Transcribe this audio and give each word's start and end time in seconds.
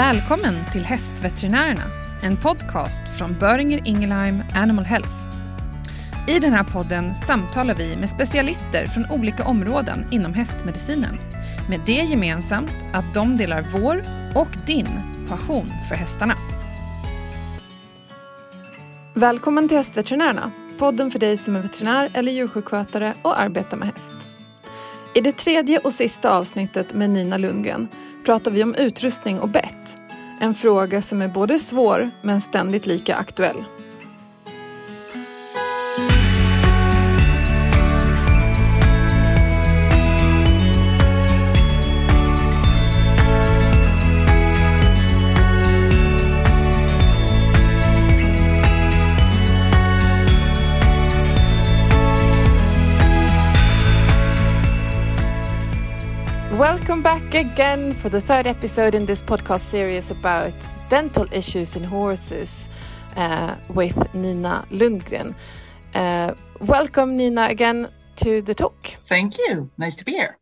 Välkommen 0.00 0.54
till 0.72 0.84
Hästveterinärerna, 0.84 1.82
en 2.22 2.36
podcast 2.36 3.00
från 3.18 3.38
Böringer 3.38 3.80
Ingelheim 3.84 4.42
Animal 4.54 4.84
Health. 4.84 5.12
I 6.28 6.38
den 6.38 6.52
här 6.52 6.64
podden 6.64 7.14
samtalar 7.14 7.74
vi 7.74 7.96
med 7.96 8.10
specialister 8.10 8.86
från 8.86 9.10
olika 9.10 9.44
områden 9.44 10.06
inom 10.10 10.34
hästmedicinen. 10.34 11.18
Med 11.68 11.80
det 11.86 11.92
gemensamt 11.92 12.74
att 12.92 13.14
de 13.14 13.36
delar 13.36 13.66
vår 13.72 14.04
och 14.34 14.48
din 14.66 14.88
passion 15.28 15.72
för 15.88 15.94
hästarna. 15.94 16.34
Välkommen 19.14 19.68
till 19.68 19.76
Hästveterinärerna, 19.76 20.50
podden 20.78 21.10
för 21.10 21.18
dig 21.18 21.36
som 21.36 21.56
är 21.56 21.60
veterinär 21.60 22.10
eller 22.14 22.32
djursjukskötare 22.32 23.14
och 23.22 23.40
arbetar 23.40 23.76
med 23.76 23.88
häst. 23.88 24.12
I 25.14 25.20
det 25.20 25.32
tredje 25.32 25.78
och 25.78 25.92
sista 25.92 26.36
avsnittet 26.36 26.94
med 26.94 27.10
Nina 27.10 27.38
Lundgren 27.38 27.88
pratar 28.24 28.50
vi 28.50 28.62
om 28.62 28.74
utrustning 28.74 29.40
och 29.40 29.48
bett. 29.48 29.98
En 30.40 30.54
fråga 30.54 31.02
som 31.02 31.22
är 31.22 31.28
både 31.28 31.58
svår 31.58 32.10
men 32.22 32.40
ständigt 32.40 32.86
lika 32.86 33.16
aktuell. 33.16 33.64
Welcome 56.60 57.02
back 57.02 57.32
again 57.34 57.94
for 57.94 58.10
the 58.10 58.20
third 58.20 58.46
episode 58.46 58.94
in 58.94 59.06
this 59.06 59.22
podcast 59.22 59.60
series 59.60 60.10
about 60.10 60.52
dental 60.90 61.26
issues 61.32 61.74
in 61.74 61.82
horses 61.82 62.68
uh, 63.16 63.56
with 63.70 63.96
Nina 64.12 64.66
Lundgren. 64.70 65.34
Uh, 65.94 66.34
welcome, 66.60 67.16
Nina, 67.16 67.46
again 67.46 67.88
to 68.16 68.42
the 68.42 68.52
talk. 68.52 68.94
Thank 69.04 69.38
you. 69.38 69.70
Nice 69.78 69.94
to 69.94 70.04
be 70.04 70.12
here. 70.12 70.36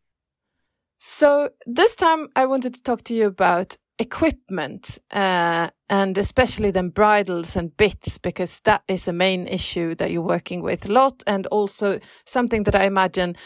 So, 0.98 1.50
this 1.66 1.94
time 1.94 2.30
I 2.34 2.46
wanted 2.46 2.74
to 2.74 2.82
talk 2.82 3.04
to 3.04 3.14
you 3.14 3.28
about 3.28 3.76
equipment 4.00 4.98
uh, 5.12 5.70
and 5.88 6.18
especially 6.18 6.72
then 6.72 6.88
bridles 6.88 7.54
and 7.54 7.76
bits 7.76 8.18
because 8.18 8.58
that 8.60 8.82
is 8.88 9.06
a 9.06 9.12
main 9.12 9.46
issue 9.46 9.94
that 9.94 10.10
you're 10.10 10.22
working 10.22 10.62
with 10.62 10.88
a 10.88 10.92
lot 10.92 11.22
and 11.28 11.46
also 11.46 12.00
something 12.24 12.64
that 12.64 12.74
I 12.74 12.86
imagine 12.86 13.36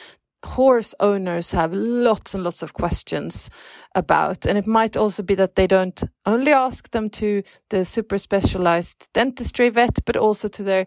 horse 0.45 0.95
owners 1.01 1.53
have 1.53 1.73
lots 1.73 2.35
and 2.35 2.45
lots 2.45 2.62
of 2.62 2.73
questions 2.73 3.51
about. 3.95 4.47
And 4.47 4.59
it 4.59 4.67
might 4.67 4.97
also 4.97 5.23
be 5.23 5.35
that 5.37 5.55
they 5.55 5.67
don't 5.67 6.03
only 6.27 6.53
ask 6.53 6.91
them 6.91 7.11
to 7.11 7.43
the 7.71 7.85
super 7.85 8.19
specialized 8.19 9.09
dentistry 9.13 9.70
vet, 9.70 10.05
but 10.05 10.17
also 10.17 10.48
to 10.48 10.63
their 10.63 10.87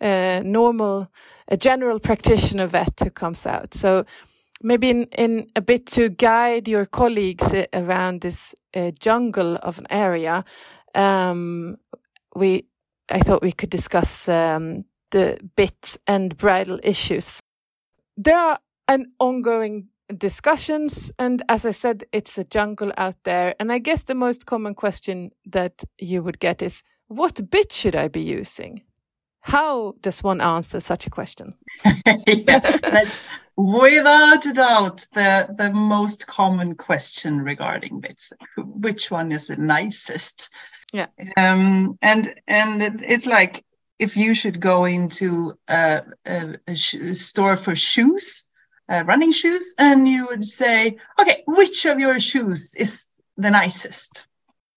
uh, 0.00 0.42
normal, 0.44 1.10
a 1.48 1.56
general 1.56 2.00
practitioner 2.00 2.66
vet 2.66 3.00
who 3.02 3.10
comes 3.10 3.46
out. 3.46 3.74
So 3.74 4.04
maybe 4.62 4.90
in, 4.90 5.04
in 5.16 5.50
a 5.56 5.60
bit 5.60 5.86
to 5.86 6.08
guide 6.08 6.68
your 6.68 6.86
colleagues 6.86 7.52
uh, 7.52 7.66
around 7.72 8.20
this 8.20 8.54
uh, 8.74 8.90
jungle 9.00 9.56
of 9.62 9.78
an 9.78 9.86
area, 9.90 10.44
um, 10.94 11.76
we, 12.34 12.64
I 13.10 13.20
thought 13.20 13.42
we 13.42 13.52
could 13.52 13.70
discuss 13.70 14.28
um, 14.28 14.84
the 15.10 15.38
bit 15.56 15.96
and 16.06 16.36
bridle 16.36 16.78
issues. 16.82 17.42
There 18.16 18.38
are 18.38 18.58
and 18.90 19.06
ongoing 19.20 19.86
discussions. 20.18 21.12
And 21.18 21.42
as 21.48 21.64
I 21.64 21.70
said, 21.70 22.04
it's 22.12 22.36
a 22.36 22.44
jungle 22.44 22.92
out 22.98 23.16
there. 23.22 23.54
And 23.60 23.72
I 23.72 23.78
guess 23.78 24.04
the 24.04 24.16
most 24.16 24.46
common 24.46 24.74
question 24.74 25.30
that 25.46 25.84
you 25.98 26.22
would 26.24 26.40
get 26.40 26.60
is 26.60 26.82
what 27.06 27.50
bit 27.50 27.72
should 27.72 27.94
I 27.94 28.08
be 28.08 28.20
using? 28.20 28.82
How 29.42 29.94
does 30.00 30.22
one 30.22 30.40
answer 30.40 30.80
such 30.80 31.06
a 31.06 31.10
question? 31.10 31.54
yeah, 32.26 32.58
that's 32.58 33.24
without 33.56 34.44
a 34.44 34.52
doubt 34.52 35.06
the, 35.14 35.48
the 35.56 35.70
most 35.70 36.26
common 36.26 36.74
question 36.74 37.40
regarding 37.40 38.00
bits. 38.00 38.32
Which 38.58 39.10
one 39.10 39.32
is 39.32 39.46
the 39.46 39.56
nicest? 39.56 40.50
Yeah. 40.92 41.06
Um, 41.36 41.96
and 42.02 42.34
and 42.48 42.82
it, 42.82 42.94
it's 43.02 43.26
like 43.26 43.64
if 44.00 44.16
you 44.16 44.34
should 44.34 44.60
go 44.60 44.84
into 44.84 45.54
a, 45.68 46.02
a, 46.26 46.58
a 46.66 46.74
store 46.74 47.56
for 47.56 47.74
shoes, 47.76 48.44
uh, 48.90 49.04
running 49.06 49.32
shoes 49.32 49.74
and 49.78 50.08
you 50.08 50.26
would 50.26 50.44
say, 50.44 50.96
okay, 51.18 51.44
which 51.46 51.86
of 51.86 52.00
your 52.00 52.18
shoes 52.18 52.74
is 52.74 53.06
the 53.36 53.50
nicest 53.50 54.26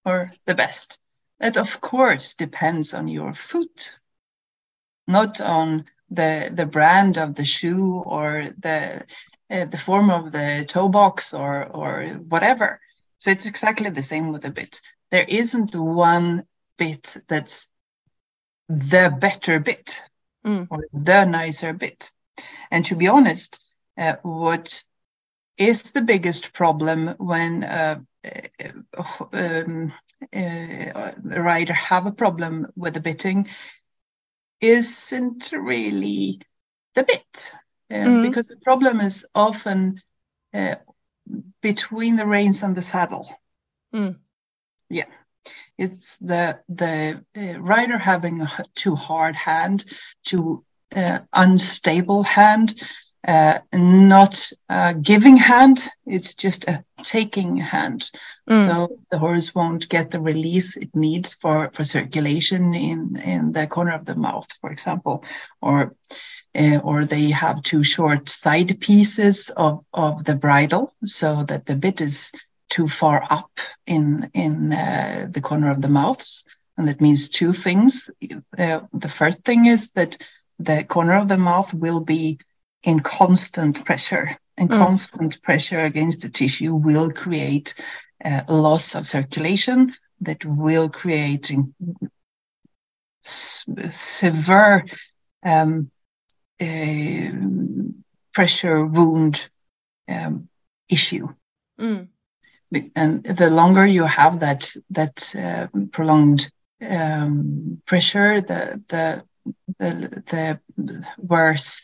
or 0.06 0.29
the 0.46 0.56
best? 0.56 1.00
That 1.40 1.57
of 1.57 1.81
course 1.81 2.35
depends 2.35 2.94
on 2.94 3.07
your 3.07 3.34
foot, 3.34 3.97
not 5.07 5.41
on 5.41 5.85
the 6.09 6.52
the 6.53 6.68
brand 6.68 7.18
of 7.18 7.35
the 7.35 7.44
shoe 7.44 8.03
or 8.06 8.50
the 8.59 9.03
uh, 9.50 9.66
the 9.66 9.78
form 9.78 10.09
of 10.09 10.31
the 10.31 10.63
toe 10.68 10.88
box 10.88 11.34
or 11.34 11.66
or 11.66 12.06
whatever. 12.29 12.79
So 13.18 13.31
it's 13.31 13.46
exactly 13.46 13.90
the 13.90 14.03
same 14.03 14.31
with 14.31 14.44
the 14.44 14.52
bit. 14.52 14.81
There 15.09 15.25
isn't 15.28 15.75
one 15.75 16.46
bit 16.78 17.18
that's 17.28 17.68
the 18.69 19.16
better 19.18 19.59
bit 19.59 20.02
mm. 20.46 20.68
or 20.69 20.84
the 20.94 21.25
nicer 21.25 21.73
bit. 21.73 22.12
And 22.72 22.85
to 22.85 22.96
be 22.96 23.07
honest, 23.07 23.62
uh, 23.97 24.15
what 24.23 24.83
is 25.57 25.91
the 25.91 26.01
biggest 26.01 26.53
problem 26.53 27.15
when 27.17 27.63
uh, 27.63 27.99
uh 28.25 29.25
um, 29.33 29.93
uh, 30.35 31.11
a 31.31 31.41
rider 31.41 31.73
have 31.73 32.05
a 32.05 32.11
problem 32.11 32.67
with 32.75 32.93
the 32.93 32.99
bitting 32.99 33.47
isn't 34.61 35.51
really 35.51 36.39
the 36.95 37.03
bit 37.03 37.51
uh, 37.91 37.95
mm. 37.95 38.23
because 38.23 38.47
the 38.47 38.57
problem 38.57 38.99
is 39.01 39.25
often 39.35 40.01
between 41.61 42.15
the 42.15 42.27
reins 42.27 42.61
and 42.61 42.75
the 42.75 42.81
saddle. 42.81 43.27
Mm. 43.93 44.17
Yeah, 44.89 45.07
it's 45.77 46.17
the 46.17 46.59
the 46.69 47.23
rider 47.59 47.97
having 47.97 48.41
a 48.41 48.65
too 48.75 48.95
hard 48.95 49.35
hand, 49.35 49.83
too 50.23 50.63
unstable 51.33 52.23
hand, 52.23 52.75
uh, 53.28 53.59
not 53.72 54.51
a 54.69 54.94
giving 54.94 55.38
hand, 55.38 55.88
it's 56.06 56.34
just 56.34 56.66
a 56.67 56.84
taking 57.03 57.57
hand. 57.57 58.09
Mm. 58.50 58.67
So 58.67 59.00
the 59.11 59.17
horse 59.17 59.56
won't 59.56 59.88
get 59.88 60.11
the 60.11 60.19
release 60.19 60.75
it 60.75 60.94
needs 60.95 61.35
for, 61.35 61.69
for 61.73 61.84
circulation 61.84 62.73
in, 62.73 63.16
in 63.17 63.51
the 63.53 63.67
corner 63.67 63.94
of 63.94 64.06
the 64.06 64.16
mouth, 64.16 64.47
for 64.59 64.72
example, 64.72 65.23
or 65.61 65.95
uh, 66.56 66.78
or 66.84 67.03
they 67.03 67.31
have 67.31 67.63
too 67.63 67.84
short 67.84 68.29
side 68.29 68.79
pieces 68.79 69.50
of, 69.57 69.84
of 69.91 70.23
the 70.23 70.35
bridle 70.35 70.94
so 71.03 71.44
that 71.45 71.66
the 71.66 71.75
bit 71.75 72.00
is 72.00 72.31
too 72.69 72.88
far 72.88 73.25
up 73.29 73.59
in 73.88 74.29
in 74.34 74.72
uh, 74.72 75.28
the 75.31 75.41
corner 75.41 75.72
of 75.72 75.81
the 75.81 75.90
mouths. 75.90 76.45
And 76.78 76.88
that 76.88 77.01
means 77.01 77.29
two 77.29 77.53
things. 77.53 78.09
Uh, 78.57 78.81
the 78.94 79.09
first 79.09 79.44
thing 79.44 79.66
is 79.66 79.91
that 79.91 80.17
the 80.59 80.84
corner 80.84 81.16
of 81.16 81.28
the 81.28 81.38
mouth 81.38 81.73
will 81.73 82.00
be 82.00 82.40
in 82.83 82.99
constant 82.99 83.85
pressure 83.85 84.38
and 84.57 84.69
mm. 84.69 84.77
constant 84.77 85.41
pressure 85.41 85.81
against 85.81 86.21
the 86.21 86.29
tissue 86.29 86.75
will 86.75 87.11
create 87.11 87.73
uh, 88.23 88.41
loss 88.47 88.96
of 88.96 89.08
circulation 89.08 89.93
that 90.22 90.46
will 90.46 90.90
create 90.90 91.52
severe 93.23 94.85
um, 95.43 95.91
uh, 96.61 97.29
pressure 98.34 98.85
wound 98.85 99.49
um, 100.08 100.49
issue. 100.90 101.28
Mm. 101.79 102.08
And 102.96 103.23
the 103.23 103.52
longer 103.52 103.85
you 103.85 104.03
have 104.03 104.40
that 104.40 104.72
that 104.90 105.35
uh, 105.35 105.67
prolonged 105.91 106.52
um, 106.81 107.81
pressure, 107.85 108.41
the 108.41 108.81
the 108.87 109.23
the, 109.78 110.59
the 110.78 111.05
worse 111.17 111.81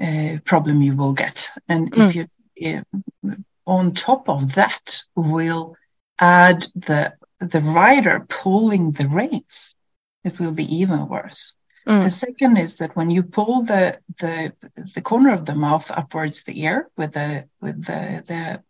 uh, 0.00 0.38
problem 0.44 0.82
you 0.82 0.96
will 0.96 1.12
get. 1.12 1.50
And 1.68 1.92
mm. 1.92 2.14
if 2.14 2.28
you, 2.56 2.82
uh, 3.26 3.34
on 3.66 3.94
top 3.94 4.28
of 4.28 4.54
that, 4.54 5.02
will 5.14 5.76
add 6.18 6.66
the 6.74 7.14
the 7.38 7.60
rider 7.60 8.24
pulling 8.28 8.92
the 8.92 9.08
reins, 9.08 9.76
it 10.24 10.38
will 10.38 10.52
be 10.52 10.76
even 10.76 11.08
worse. 11.08 11.54
Mm. 11.86 12.04
The 12.04 12.10
second 12.10 12.56
is 12.58 12.76
that 12.76 12.94
when 12.94 13.10
you 13.10 13.22
pull 13.22 13.62
the 13.62 13.98
the 14.18 14.52
the 14.94 15.00
corner 15.00 15.32
of 15.32 15.44
the 15.44 15.54
mouth 15.54 15.90
upwards 15.90 16.44
the 16.44 16.60
ear 16.62 16.88
with 16.96 17.12
the 17.12 17.48
with 17.60 17.84
the 17.84 18.22
the 18.26 18.62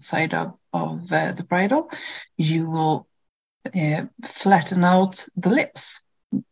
side 0.00 0.34
of 0.34 0.54
of 0.72 1.12
uh, 1.12 1.32
the 1.32 1.44
bridle, 1.44 1.90
you 2.36 2.68
will 2.68 3.06
uh, 3.74 4.06
flatten 4.24 4.84
out 4.84 5.26
the 5.36 5.50
lips. 5.50 6.02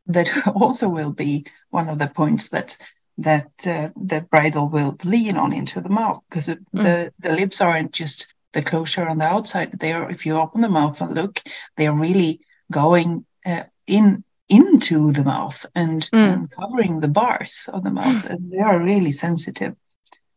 That 0.06 0.46
also 0.54 0.88
will 0.88 1.10
be 1.10 1.46
one 1.70 1.88
of 1.88 1.98
the 1.98 2.08
points 2.08 2.50
that 2.50 2.76
that 3.18 3.50
uh, 3.66 3.90
the 3.96 4.22
bridle 4.22 4.68
will 4.68 4.96
lean 5.04 5.36
on 5.36 5.52
into 5.52 5.80
the 5.80 5.88
mouth 5.88 6.22
because 6.28 6.48
mm. 6.48 6.58
the, 6.72 7.12
the 7.18 7.32
lips 7.32 7.60
aren't 7.60 7.92
just 7.92 8.26
the 8.52 8.62
closure 8.62 9.06
on 9.06 9.18
the 9.18 9.24
outside. 9.24 9.78
They 9.78 9.92
are, 9.92 10.10
if 10.10 10.26
you 10.26 10.36
open 10.36 10.60
the 10.60 10.68
mouth 10.68 11.00
and 11.00 11.14
look, 11.14 11.42
they 11.76 11.86
are 11.86 11.96
really 11.96 12.40
going 12.70 13.26
uh, 13.44 13.64
in 13.86 14.24
into 14.48 15.10
the 15.12 15.24
mouth 15.24 15.64
and, 15.74 16.02
mm. 16.12 16.32
and, 16.32 16.50
covering 16.50 17.00
the 17.00 17.08
bars 17.08 17.68
of 17.72 17.82
the 17.82 17.90
mouth, 17.90 18.24
and 18.28 18.50
they 18.50 18.58
are 18.58 18.82
really 18.82 19.12
sensitive. 19.12 19.74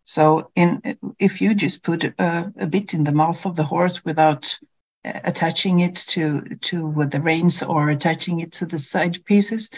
So, 0.03 0.51
in 0.56 0.97
if 1.19 1.41
you 1.41 1.53
just 1.53 1.83
put 1.83 2.06
a, 2.06 2.53
a 2.57 2.65
bit 2.65 2.94
in 2.94 3.03
the 3.03 3.12
mouth 3.12 3.45
of 3.45 3.56
the 3.57 3.65
horse 3.65 4.06
without 4.06 4.57
uh, 5.03 5.19
attaching 5.25 5.81
it 5.81 5.95
to 5.95 6.56
to 6.62 7.06
the 7.12 7.19
reins 7.19 7.62
or 7.62 7.89
attaching 7.89 8.39
it 8.39 8.53
to 8.53 8.65
the 8.65 8.80
side 8.80 9.25
pieces, 9.25 9.69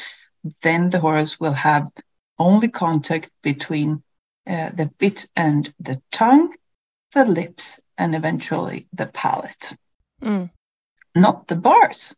then 0.61 0.91
the 0.91 0.99
horse 0.99 1.39
will 1.39 1.53
have 1.53 1.87
only 2.39 2.69
contact 2.69 3.31
between 3.41 4.01
uh, 4.47 4.69
the 4.69 4.87
bit 4.97 5.27
and 5.35 5.71
the 5.79 6.01
tongue, 6.11 6.55
the 7.13 7.25
lips, 7.25 7.79
and 7.97 8.15
eventually 8.15 8.87
the 8.93 9.05
palate. 9.07 9.73
Mm. 10.21 10.49
Not 11.15 11.47
the 11.47 11.55
bars. 11.55 12.15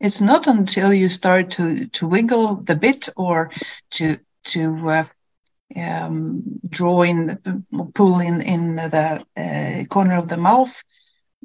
It's 0.00 0.20
not 0.20 0.46
until 0.46 0.92
you 0.92 1.08
start 1.08 1.52
to 1.52 1.86
to 1.86 2.06
wiggle 2.06 2.56
the 2.56 2.76
bit 2.76 3.08
or 3.16 3.50
to 3.92 4.18
to 4.44 4.90
uh, 4.90 5.04
um, 5.76 6.42
draw 6.68 7.02
in, 7.02 7.64
pull 7.94 8.20
in 8.20 8.40
in 8.42 8.76
the 8.76 9.24
uh, 9.36 9.84
corner 9.86 10.16
of 10.18 10.28
the 10.28 10.36
mouth 10.36 10.82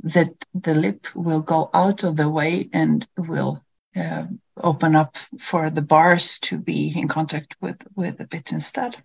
that 0.04 0.34
the 0.54 0.76
lip 0.76 1.08
will 1.16 1.42
go 1.42 1.70
out 1.74 2.04
of 2.04 2.16
the 2.16 2.30
way 2.30 2.70
and 2.74 3.08
will 3.18 3.64
uh, 3.96 4.26
open 4.58 4.96
up 4.96 5.18
for 5.40 5.70
the 5.70 5.82
bars 5.82 6.40
to 6.40 6.58
be 6.58 6.94
in 6.96 7.08
contact 7.08 7.56
with 7.62 7.82
with 7.96 8.18
the 8.18 8.26
bit 8.26 8.52
instead. 8.52 8.96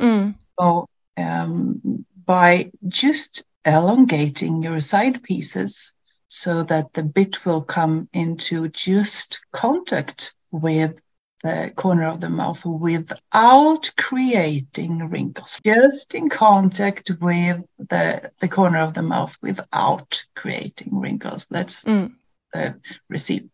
Mm. 0.00 0.34
So 0.58 0.88
um, 1.16 2.04
by 2.24 2.70
just 2.88 3.44
elongating 3.64 4.62
your 4.62 4.80
side 4.80 5.22
pieces 5.22 5.92
so 6.28 6.62
that 6.62 6.92
the 6.92 7.02
bit 7.02 7.44
will 7.44 7.60
come 7.60 8.08
into 8.12 8.68
just 8.68 9.40
contact 9.52 10.34
with 10.50 11.00
the 11.42 11.72
corner 11.74 12.06
of 12.06 12.20
the 12.20 12.28
mouth 12.28 12.64
without 12.64 13.90
creating 13.96 15.08
wrinkles, 15.08 15.58
just 15.64 16.14
in 16.14 16.28
contact 16.28 17.10
with 17.20 17.62
the, 17.78 18.30
the 18.40 18.48
corner 18.48 18.78
of 18.78 18.94
the 18.94 19.02
mouth 19.02 19.36
without 19.42 20.22
creating 20.36 20.98
wrinkles. 20.98 21.46
That's 21.46 21.84
mm. 21.84 22.12
the. 22.52 23.48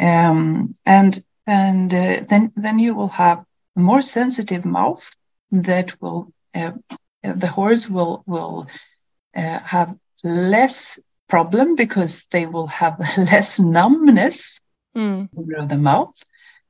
Um, 0.00 0.74
and 0.86 1.22
and 1.46 1.92
uh, 1.92 2.20
then 2.28 2.52
then 2.56 2.78
you 2.78 2.94
will 2.94 3.08
have 3.08 3.44
a 3.76 3.80
more 3.80 4.02
sensitive 4.02 4.64
mouth 4.64 5.04
that 5.50 6.00
will 6.00 6.32
uh, 6.54 6.72
the 7.22 7.48
horse 7.48 7.88
will 7.88 8.22
will 8.26 8.66
uh, 9.34 9.58
have 9.60 9.96
less 10.22 10.98
problem 11.28 11.74
because 11.74 12.26
they 12.30 12.46
will 12.46 12.66
have 12.66 12.98
less 13.18 13.58
numbness 13.58 14.60
mm. 14.96 15.28
of 15.58 15.68
the 15.68 15.78
mouth. 15.78 16.14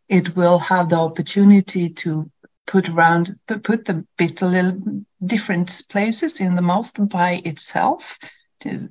It 0.08 0.36
will 0.36 0.58
have 0.58 0.88
the 0.88 0.96
opportunity 0.96 1.90
to 1.90 2.30
put 2.66 2.88
around 2.88 3.38
put 3.46 3.84
the 3.84 4.06
bit 4.16 4.42
a 4.42 4.46
little 4.46 5.04
different 5.24 5.82
places 5.88 6.40
in 6.40 6.54
the 6.54 6.62
mouth 6.62 6.92
by 6.96 7.42
itself 7.44 8.18
to 8.60 8.88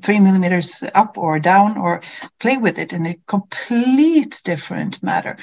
three 0.00 0.18
millimeters 0.18 0.82
up 0.94 1.16
or 1.16 1.38
down 1.38 1.78
or 1.78 2.02
play 2.38 2.56
with 2.56 2.78
it 2.78 2.92
in 2.92 3.06
a 3.06 3.18
complete 3.26 4.40
different 4.44 5.02
matter 5.02 5.36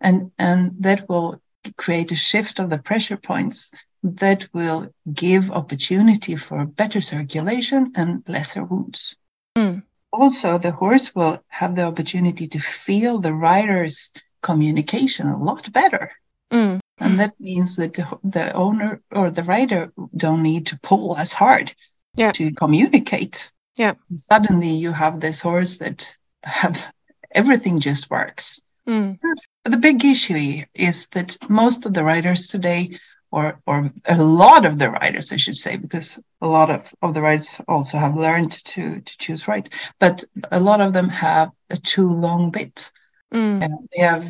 and 0.00 0.30
and 0.38 0.72
that 0.80 1.08
will 1.08 1.40
create 1.76 2.12
a 2.12 2.16
shift 2.16 2.58
of 2.58 2.70
the 2.70 2.78
pressure 2.78 3.16
points 3.16 3.72
that 4.02 4.48
will 4.54 4.88
give 5.12 5.50
opportunity 5.50 6.36
for 6.36 6.64
better 6.64 7.00
circulation 7.00 7.92
and 7.96 8.22
lesser 8.28 8.64
wounds 8.64 9.16
mm. 9.56 9.82
also 10.12 10.58
the 10.58 10.72
horse 10.72 11.14
will 11.14 11.38
have 11.48 11.74
the 11.74 11.82
opportunity 11.82 12.48
to 12.48 12.58
feel 12.58 13.18
the 13.18 13.32
rider's 13.32 14.12
communication 14.42 15.26
a 15.26 15.42
lot 15.42 15.72
better 15.72 16.12
mm. 16.52 16.78
and 16.98 17.20
that 17.20 17.32
means 17.40 17.76
that 17.76 17.94
the, 17.94 18.06
the 18.24 18.52
owner 18.52 19.00
or 19.10 19.30
the 19.30 19.44
rider 19.44 19.92
don't 20.14 20.42
need 20.42 20.66
to 20.66 20.78
pull 20.80 21.16
as 21.16 21.32
hard 21.32 21.74
yeah. 22.14 22.32
to 22.32 22.52
communicate. 22.52 23.50
Yeah. 23.76 23.94
Suddenly 24.12 24.70
you 24.70 24.92
have 24.92 25.20
this 25.20 25.40
horse 25.40 25.78
that 25.78 26.14
have 26.42 26.92
everything 27.32 27.80
just 27.80 28.10
works. 28.10 28.60
Mm. 28.88 29.18
The 29.64 29.76
big 29.76 30.04
issue 30.04 30.64
is 30.74 31.06
that 31.08 31.36
most 31.48 31.86
of 31.86 31.94
the 31.94 32.04
riders 32.04 32.48
today, 32.48 32.98
or 33.30 33.60
or 33.66 33.92
a 34.06 34.22
lot 34.22 34.64
of 34.66 34.78
the 34.78 34.90
riders, 34.90 35.32
I 35.32 35.36
should 35.36 35.56
say, 35.56 35.76
because 35.76 36.18
a 36.40 36.48
lot 36.48 36.70
of, 36.70 36.92
of 37.00 37.14
the 37.14 37.22
riders 37.22 37.60
also 37.68 37.98
have 37.98 38.16
learned 38.16 38.52
to 38.52 39.00
to 39.00 39.18
choose 39.18 39.46
right, 39.46 39.68
but 39.98 40.24
a 40.50 40.58
lot 40.58 40.80
of 40.80 40.92
them 40.92 41.08
have 41.08 41.50
a 41.68 41.76
too 41.76 42.08
long 42.08 42.50
bit. 42.50 42.90
Mm. 43.32 43.60
they 43.94 44.02
have 44.02 44.22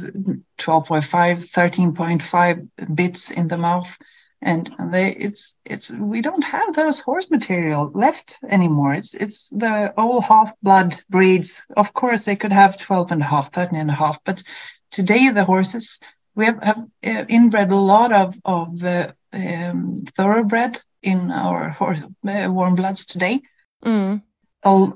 12.5, 0.58 1.50
13.5 1.50 2.94
bits 2.94 3.30
in 3.30 3.48
the 3.48 3.56
mouth 3.56 3.96
and 4.42 4.74
they 4.90 5.10
it's 5.12 5.58
it's 5.64 5.90
we 5.90 6.22
don't 6.22 6.44
have 6.44 6.74
those 6.74 7.00
horse 7.00 7.30
material 7.30 7.90
left 7.94 8.38
anymore. 8.48 8.94
It's 8.94 9.14
it's 9.14 9.48
the 9.50 9.92
old 9.98 10.24
half 10.24 10.52
blood 10.62 10.98
breeds. 11.08 11.62
Of 11.76 11.92
course 11.92 12.24
they 12.24 12.36
could 12.36 12.52
have 12.52 12.78
12 12.78 13.12
and 13.12 13.22
a 13.22 13.26
half 13.26 13.52
13 13.52 13.78
and 13.78 13.90
a 13.90 13.94
half 13.94 14.22
but 14.24 14.42
today 14.90 15.28
the 15.28 15.44
horses 15.44 16.00
we 16.34 16.46
have, 16.46 16.62
have 16.62 16.78
uh, 17.04 17.24
inbred 17.28 17.70
a 17.70 17.76
lot 17.76 18.12
of 18.12 18.38
of 18.44 18.82
uh, 18.82 19.12
um, 19.32 20.04
thoroughbred 20.16 20.80
in 21.02 21.30
our 21.30 21.70
horse 21.70 22.02
uh, 22.26 22.48
warm 22.50 22.74
bloods 22.74 23.06
today. 23.06 23.40
Mm. 23.84 24.22
all 24.62 24.94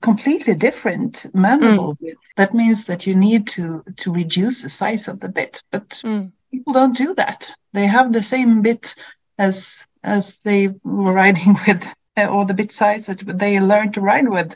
completely 0.00 0.54
different 0.54 1.26
mandible 1.34 1.94
mm. 1.96 2.14
that 2.38 2.54
means 2.54 2.86
that 2.86 3.06
you 3.06 3.14
need 3.14 3.46
to 3.46 3.84
to 3.98 4.10
reduce 4.10 4.62
the 4.62 4.70
size 4.70 5.08
of 5.08 5.20
the 5.20 5.28
bit 5.28 5.62
but 5.70 5.88
mm 6.02 6.32
people 6.52 6.72
don't 6.72 6.96
do 6.96 7.14
that. 7.14 7.50
They 7.72 7.86
have 7.86 8.12
the 8.12 8.22
same 8.22 8.62
bit 8.62 8.94
as 9.38 9.86
as 10.04 10.38
they 10.40 10.68
were 10.84 11.12
riding 11.24 11.56
with, 11.66 11.84
uh, 12.16 12.26
or 12.26 12.44
the 12.44 12.54
bit 12.54 12.72
size 12.72 13.06
that 13.06 13.22
they 13.38 13.60
learned 13.60 13.94
to 13.94 14.00
ride 14.00 14.28
with 14.28 14.54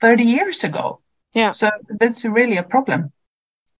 30 0.00 0.24
years 0.24 0.64
ago. 0.64 1.00
Yeah. 1.34 1.52
So 1.52 1.70
that's 1.88 2.24
really 2.24 2.56
a 2.56 2.62
problem. 2.62 3.12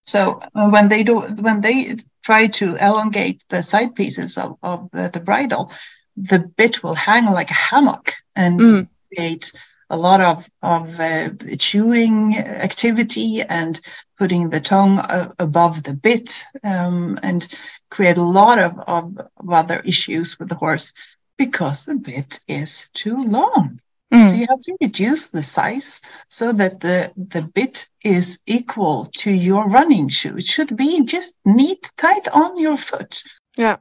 So 0.03 0.41
uh, 0.53 0.69
when 0.69 0.89
they 0.89 1.03
do, 1.03 1.19
when 1.19 1.61
they 1.61 1.97
try 2.21 2.47
to 2.47 2.75
elongate 2.75 3.43
the 3.49 3.63
side 3.63 3.95
pieces 3.95 4.37
of, 4.37 4.57
of 4.61 4.89
the, 4.91 5.09
the 5.11 5.19
bridle, 5.19 5.71
the 6.17 6.39
bit 6.39 6.83
will 6.83 6.95
hang 6.95 7.25
like 7.25 7.49
a 7.49 7.55
hammock 7.55 8.13
and 8.35 8.59
mm. 8.59 8.89
create 9.13 9.51
a 9.89 9.97
lot 9.97 10.21
of 10.21 10.49
of 10.61 10.99
uh, 10.99 11.29
chewing 11.57 12.37
activity 12.37 13.41
and 13.41 13.79
putting 14.17 14.49
the 14.49 14.61
tongue 14.61 14.99
uh, 14.99 15.31
above 15.39 15.83
the 15.83 15.93
bit 15.93 16.45
um, 16.63 17.19
and 17.21 17.47
create 17.89 18.17
a 18.17 18.23
lot 18.23 18.59
of, 18.59 18.79
of, 18.87 19.17
of, 19.17 19.49
other 19.49 19.79
issues 19.81 20.39
with 20.39 20.49
the 20.49 20.55
horse 20.55 20.93
because 21.37 21.85
the 21.85 21.95
bit 21.95 22.39
is 22.47 22.89
too 22.93 23.23
long. 23.25 23.79
Mm. 24.13 24.29
So 24.29 24.35
you 24.35 24.47
have 24.49 24.61
to 24.61 24.77
reduce 24.81 25.29
the 25.29 25.43
size 25.43 26.01
so 26.29 26.53
that 26.53 26.79
the 26.79 27.11
the 27.15 27.41
bit 27.41 27.87
is 28.03 28.39
equal 28.45 29.05
to 29.17 29.31
your 29.31 29.67
running 29.67 30.09
shoe. 30.09 30.37
It 30.37 30.45
should 30.45 30.75
be 30.77 31.03
just 31.03 31.37
neat, 31.43 31.91
tight 31.97 32.27
on 32.27 32.57
your 32.59 32.77
foot. 32.77 33.23
Yeah. 33.57 33.77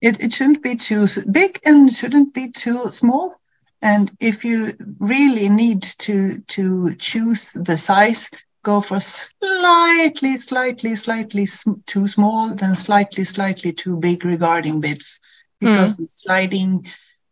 It, 0.00 0.22
it 0.22 0.32
shouldn't 0.34 0.62
be 0.62 0.76
too 0.76 1.06
big 1.30 1.60
and 1.64 1.90
shouldn't 1.92 2.34
be 2.34 2.50
too 2.50 2.90
small 2.90 3.40
and 3.84 4.10
if 4.18 4.44
you 4.46 4.74
really 4.98 5.48
need 5.50 5.82
to 5.98 6.38
to 6.48 6.94
choose 6.94 7.52
the 7.52 7.76
size, 7.76 8.30
go 8.62 8.80
for 8.80 8.98
slightly, 8.98 10.36
slightly, 10.38 10.96
slightly 10.96 11.46
too 11.84 12.08
small, 12.08 12.54
then 12.54 12.74
slightly, 12.74 13.24
slightly 13.24 13.72
too 13.72 13.96
big 13.96 14.24
regarding 14.24 14.80
bits, 14.80 15.20
because 15.60 15.92
mm. 15.92 15.96
the 15.98 16.06
sliding 16.06 16.86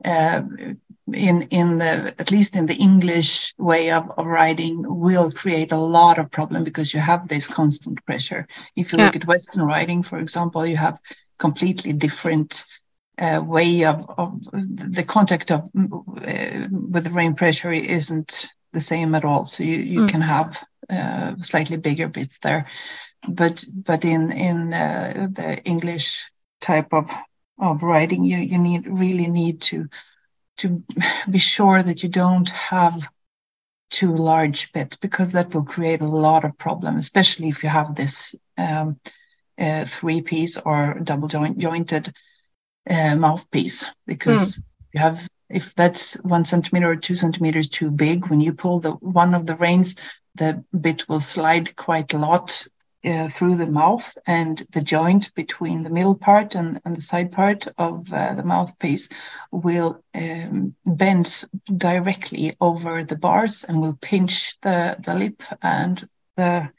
uh, 0.04 0.42
in 1.14 1.42
in 1.50 1.78
the 1.78 2.14
at 2.18 2.30
least 2.30 2.54
in 2.54 2.66
the 2.66 2.76
English 2.76 3.54
way 3.56 3.90
of, 3.90 4.11
of 4.18 4.26
riding 4.26 4.85
will 4.87 5.32
create 5.32 5.73
a 5.73 5.85
lot 5.99 6.18
of 6.18 6.30
problem 6.30 6.64
because 6.64 6.92
you 6.92 7.00
have 7.00 7.28
this 7.28 7.47
constant 7.47 8.04
pressure. 8.04 8.47
If 8.76 8.92
you 8.92 8.99
yeah. 8.99 9.06
look 9.06 9.16
at 9.16 9.26
Western 9.26 9.62
riding, 9.62 10.02
for 10.02 10.18
example, 10.18 10.66
you 10.66 10.76
have 10.76 10.99
completely 11.38 11.94
different 11.94 12.66
uh, 13.19 13.42
way 13.45 13.85
of, 13.85 14.09
of, 14.16 14.42
the 14.52 15.04
contact 15.07 15.50
of 15.50 15.61
uh, 15.61 16.69
with 16.71 17.04
the 17.04 17.11
rein 17.12 17.35
pressure 17.35 17.73
isn't 17.73 18.49
the 18.73 18.81
same 18.81 19.14
at 19.14 19.25
all. 19.25 19.45
So 19.45 19.62
you, 19.62 19.76
you 19.76 20.00
mm. 20.00 20.09
can 20.09 20.23
have 20.23 20.64
uh, 20.88 21.37
slightly 21.42 21.76
bigger 21.76 22.09
bits 22.09 22.38
there, 22.42 22.69
but 23.28 23.64
but 23.73 24.04
in 24.04 24.33
in 24.33 24.73
uh, 24.73 25.28
the 25.31 25.62
English 25.64 26.31
type 26.61 26.92
of 26.92 27.11
of 27.59 27.83
riding, 27.83 28.25
you 28.25 28.38
you 28.38 28.59
need 28.59 28.87
really 28.87 29.28
need 29.28 29.61
to 29.62 29.88
to 30.59 30.83
be 31.31 31.38
sure 31.38 31.83
that 31.83 32.02
you 32.02 32.09
don't 32.09 32.49
have 32.49 33.09
too 33.90 34.16
large 34.16 34.73
bit 34.73 34.97
because 35.00 35.33
that 35.33 35.54
will 35.54 35.64
create 35.64 36.00
a 36.00 36.07
lot 36.07 36.45
of 36.45 36.57
problem, 36.57 36.97
especially 36.97 37.49
if 37.49 37.62
you 37.62 37.69
have 37.69 37.95
this 37.95 38.35
um, 38.57 38.99
uh, 39.59 39.85
three 39.85 40.23
piece 40.23 40.57
or 40.57 40.99
double 41.02 41.28
joint 41.28 41.59
jointed 41.59 42.12
uh, 42.89 43.15
mouthpiece 43.17 43.85
because 44.07 44.57
mm. 44.57 44.62
you 44.95 45.01
have 45.01 45.29
if 45.53 45.75
that's 45.75 46.15
one 46.15 46.45
centimeter 46.45 46.91
or 46.91 46.97
two 46.97 47.15
centimeters 47.15 47.69
too 47.69 47.91
big, 47.91 48.27
when 48.29 48.41
you 48.41 48.53
pull 48.53 48.81
the 48.81 48.93
one 48.93 49.35
of 49.35 49.47
the 49.47 49.57
reins, 49.57 49.97
the 50.35 50.65
bit 50.79 51.09
will 51.09 51.21
slide 51.21 51.77
quite 51.77 52.15
a 52.15 52.19
lot 52.19 52.67
uh, 53.05 53.29
through 53.29 53.57
the 53.57 53.67
mouth 53.67 54.17
and 54.27 54.67
the 54.73 54.81
joint 54.81 55.35
between 55.35 55.83
the 55.83 55.91
middle 55.91 56.15
part 56.15 56.55
and, 56.55 56.81
and 56.85 56.97
the 56.97 57.01
side 57.01 57.33
part 57.33 57.67
of 57.77 58.11
uh, 58.12 58.35
the 58.35 58.43
mouthpiece 58.43 59.09
will 59.51 60.03
um, 60.15 60.75
bend 60.87 61.45
directly 61.77 62.57
over 62.61 63.05
the 63.05 63.17
bars 63.17 63.65
and 63.65 63.81
will 63.81 63.99
pinch 64.01 64.57
the, 64.62 64.97
the 65.05 65.15
lip 65.15 65.43
and 65.61 66.09
the 66.37 66.71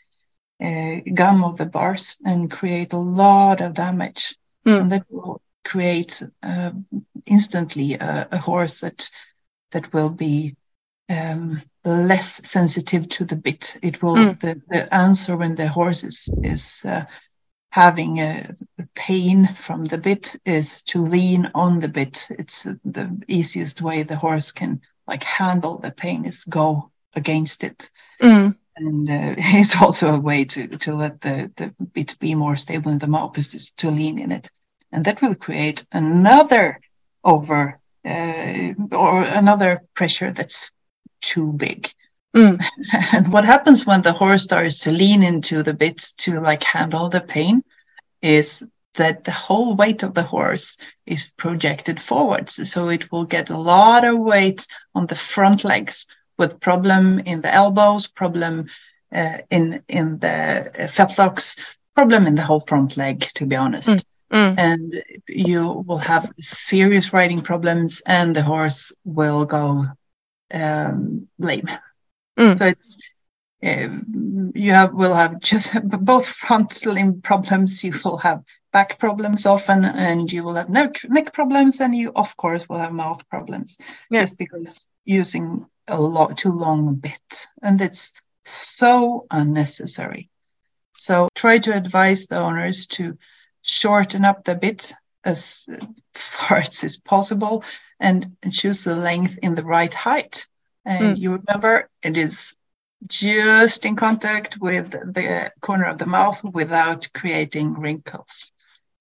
uh, 0.63 0.95
gum 1.13 1.43
of 1.43 1.57
the 1.57 1.65
bars 1.65 2.15
and 2.25 2.49
create 2.49 2.93
a 2.93 2.97
lot 2.97 3.61
of 3.61 3.73
damage. 3.73 4.35
Mm. 4.65 4.81
And 4.81 4.91
that 4.93 5.05
will 5.09 5.41
create 5.63 6.21
uh, 6.41 6.71
instantly 7.25 7.93
a, 7.93 8.27
a, 8.31 8.37
horse 8.37 8.81
that 8.81 9.09
that 9.71 9.93
will 9.93 10.09
be 10.09 10.55
um, 11.09 11.61
less 11.83 12.47
sensitive 12.47 13.09
to 13.09 13.25
the 13.25 13.35
bit. 13.35 13.77
It 13.81 14.01
will 14.01 14.15
mm. 14.15 14.39
the, 14.39 14.61
the 14.69 14.93
answer 14.93 15.35
when 15.35 15.55
the 15.55 15.67
horse 15.67 16.03
is 16.03 16.29
is 16.43 16.81
uh, 16.85 17.05
having 17.69 18.19
a, 18.19 18.55
pain 18.95 19.49
from 19.55 19.83
the 19.85 19.97
bit 19.97 20.35
is 20.45 20.83
to 20.83 21.01
lean 21.01 21.49
on 21.55 21.79
the 21.79 21.87
bit. 21.87 22.27
It's 22.29 22.63
the 22.63 23.23
easiest 23.27 23.81
way 23.81 24.03
the 24.03 24.15
horse 24.15 24.51
can 24.51 24.81
like 25.07 25.23
handle 25.23 25.79
the 25.79 25.91
pain 25.91 26.25
is 26.25 26.43
go 26.43 26.91
against 27.15 27.63
it. 27.63 27.89
Mm. 28.21 28.55
And 28.75 29.09
uh, 29.09 29.35
it's 29.37 29.75
also 29.75 30.13
a 30.13 30.19
way 30.19 30.45
to, 30.45 30.67
to 30.67 30.95
let 30.95 31.21
the, 31.21 31.51
the 31.55 31.73
bit 31.93 32.17
be 32.19 32.35
more 32.35 32.55
stable 32.55 32.91
in 32.91 32.99
the 32.99 33.07
mouth 33.07 33.37
is 33.37 33.71
to 33.77 33.89
lean 33.89 34.19
in 34.19 34.31
it. 34.31 34.49
And 34.93 35.03
that 35.05 35.21
will 35.21 35.35
create 35.35 35.85
another 35.91 36.79
over 37.23 37.79
uh, 38.05 38.73
or 38.91 39.23
another 39.23 39.81
pressure 39.95 40.31
that's 40.31 40.71
too 41.21 41.51
big. 41.53 41.91
Mm. 42.35 42.63
and 43.13 43.33
what 43.33 43.45
happens 43.45 43.85
when 43.85 44.03
the 44.03 44.13
horse 44.13 44.43
starts 44.43 44.79
to 44.79 44.91
lean 44.91 45.23
into 45.23 45.63
the 45.63 45.73
bits 45.73 46.13
to 46.13 46.39
like 46.39 46.63
handle 46.63 47.09
the 47.09 47.21
pain 47.21 47.63
is 48.21 48.63
that 48.95 49.23
the 49.23 49.31
whole 49.31 49.75
weight 49.75 50.03
of 50.03 50.13
the 50.13 50.23
horse 50.23 50.77
is 51.05 51.31
projected 51.37 51.99
forwards. 51.99 52.71
So 52.71 52.89
it 52.89 53.11
will 53.11 53.25
get 53.25 53.49
a 53.49 53.57
lot 53.57 54.05
of 54.05 54.19
weight 54.19 54.67
on 54.93 55.07
the 55.07 55.15
front 55.15 55.63
legs 55.63 56.05
with 56.37 56.59
problem 56.59 57.19
in 57.19 57.41
the 57.41 57.53
elbows, 57.53 58.07
problem 58.07 58.67
uh, 59.13 59.37
in 59.49 59.83
in 59.87 60.19
the 60.19 60.71
fetlocks, 60.93 61.57
problem 61.95 62.27
in 62.27 62.35
the 62.35 62.43
whole 62.43 62.61
front 62.61 62.97
leg, 62.97 63.21
to 63.35 63.45
be 63.45 63.55
honest. 63.55 63.89
Mm. 63.89 64.03
Mm. 64.33 64.57
And 64.57 65.03
you 65.27 65.83
will 65.85 65.99
have 65.99 66.31
serious 66.39 67.13
riding 67.13 67.41
problems, 67.41 68.01
and 68.05 68.35
the 68.35 68.41
horse 68.41 68.91
will 69.03 69.45
go 69.45 69.85
um, 70.53 71.27
lame. 71.37 71.69
Mm. 72.37 72.57
So 72.57 72.65
it's 72.65 72.97
um, 73.63 74.51
you 74.55 74.71
have 74.71 74.93
will 74.93 75.13
have 75.13 75.39
just 75.39 75.71
both 75.83 76.27
front 76.27 76.85
limb 76.85 77.21
problems. 77.21 77.83
You 77.83 77.93
will 78.03 78.17
have 78.17 78.43
back 78.71 78.97
problems 78.99 79.45
often, 79.45 79.85
and 79.85 80.31
you 80.31 80.43
will 80.43 80.55
have 80.55 80.69
neck 80.69 81.01
neck 81.07 81.31
problems, 81.33 81.79
and 81.79 81.95
you 81.95 82.11
of 82.15 82.35
course 82.35 82.67
will 82.67 82.79
have 82.79 82.91
mouth 82.91 83.27
problems. 83.29 83.77
Yeah. 84.09 84.21
Just 84.21 84.37
because 84.37 84.87
using 85.05 85.65
a 85.87 85.99
lot 85.99 86.37
too 86.37 86.51
long 86.51 86.95
bit, 86.95 87.47
and 87.61 87.79
it's 87.81 88.11
so 88.45 89.27
unnecessary. 89.29 90.29
So 90.95 91.27
try 91.35 91.59
to 91.59 91.75
advise 91.75 92.27
the 92.27 92.37
owners 92.37 92.87
to 92.87 93.17
shorten 93.63 94.23
up 94.23 94.43
the 94.43 94.55
bit 94.55 94.93
as 95.23 95.67
far 96.13 96.59
as 96.59 96.83
is 96.83 96.97
possible 96.97 97.63
and, 97.99 98.35
and 98.43 98.53
choose 98.53 98.83
the 98.83 98.95
length 98.95 99.39
in 99.41 99.55
the 99.55 99.63
right 99.63 99.93
height. 99.93 100.45
And 100.85 101.15
mm. 101.15 101.19
you 101.19 101.37
remember 101.37 101.89
it 102.03 102.17
is 102.17 102.55
just 103.07 103.85
in 103.85 103.95
contact 103.95 104.57
with 104.59 104.91
the 104.91 105.51
corner 105.61 105.85
of 105.85 105.97
the 105.97 106.05
mouth 106.05 106.43
without 106.43 107.07
creating 107.13 107.73
wrinkles. 107.73 108.51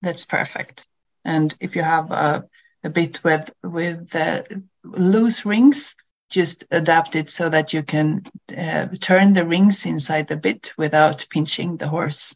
That's 0.01 0.25
perfect. 0.25 0.87
And 1.25 1.55
if 1.61 1.77
you 1.77 1.83
have 1.83 2.11
a, 2.11 2.45
a 2.83 2.91
bit 2.91 3.23
with 3.23 3.53
with 3.63 4.15
uh, 4.15 4.43
loose 4.85 5.45
rings, 5.45 5.95
just 6.31 6.65
adapt 6.71 7.15
it 7.15 7.31
so 7.31 7.49
that 7.49 7.73
you 7.73 7.83
can 7.83 8.25
uh, 8.57 8.89
turn 9.01 9.35
the 9.35 9.47
rings 9.47 9.87
inside 9.87 10.29
the 10.29 10.37
bit 10.37 10.73
without 10.77 11.27
pinching 11.31 11.77
the 11.77 11.89
horse 11.89 12.35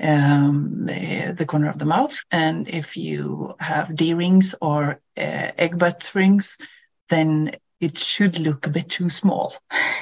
um, 0.00 0.88
uh, 0.90 1.32
the 1.32 1.46
corner 1.46 1.70
of 1.70 1.78
the 1.78 1.86
mouth. 1.86 2.16
And 2.30 2.68
if 2.68 2.96
you 2.96 3.54
have 3.58 3.94
D 3.94 4.14
rings 4.14 4.54
or 4.60 5.00
uh, 5.16 5.50
egg 5.58 5.78
butt 5.78 6.10
rings, 6.14 6.58
then 7.08 7.52
it 7.80 7.98
should 7.98 8.38
look 8.38 8.66
a 8.66 8.70
bit 8.70 8.88
too 8.88 9.10
small. 9.10 9.54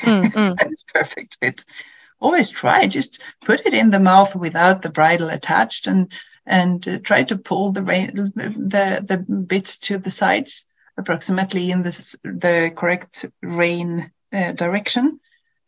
Mm, 0.03 0.33
mm. 0.33 0.59
that 0.59 0.71
is 0.71 0.85
perfect 0.93 1.37
fit. 1.41 1.65
Always 2.21 2.51
try, 2.51 2.87
just 2.87 3.21
put 3.45 3.67
it 3.67 3.75
in 3.75 3.91
the 3.91 4.01
mouth 4.01 4.35
without 4.35 4.83
the 4.83 4.91
bridle 4.91 5.31
attached 5.31 5.87
and 5.87 6.13
and 6.47 6.87
uh, 6.87 6.99
try 6.99 7.25
to 7.25 7.37
pull 7.37 7.73
the, 7.73 7.81
the 7.81 9.05
the 9.07 9.17
bits 9.17 9.79
to 9.79 9.99
the 9.99 10.11
sides 10.11 10.67
approximately 10.97 11.71
in 11.71 11.83
the 11.83 12.17
the 12.23 12.73
correct 12.77 13.25
rein 13.43 14.11
uh, 14.33 14.53
direction 14.53 15.19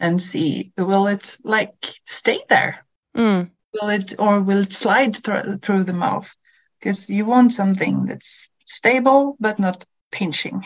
and 0.01 0.21
see 0.23 0.73
will 0.77 1.07
it 1.07 1.37
like 1.45 1.75
stay 2.05 2.41
there 2.49 2.85
mm 3.17 3.51
will 3.81 3.89
it 3.91 4.15
or 4.19 4.41
will 4.41 4.63
it 4.63 4.73
slide 4.73 5.15
th- 5.15 5.61
through 5.61 5.85
the 5.85 5.93
mouth? 5.93 6.35
Because 6.79 7.09
you 7.09 7.25
want 7.25 7.53
something 7.53 8.07
that's 8.07 8.51
stable 8.65 9.37
but 9.41 9.59
not 9.59 9.85
pinching. 10.13 10.65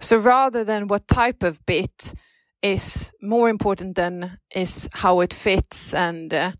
So 0.00 0.16
rather 0.16 0.64
than 0.64 0.88
what 0.88 1.06
type 1.08 1.42
of 1.42 1.64
bit 1.66 2.14
is 2.62 3.12
more 3.22 3.48
important 3.48 3.96
than 3.96 4.38
is 4.54 4.88
how 4.92 5.20
it 5.20 5.34
fits 5.34 5.94
and 5.94 6.32
uh, 6.32 6.52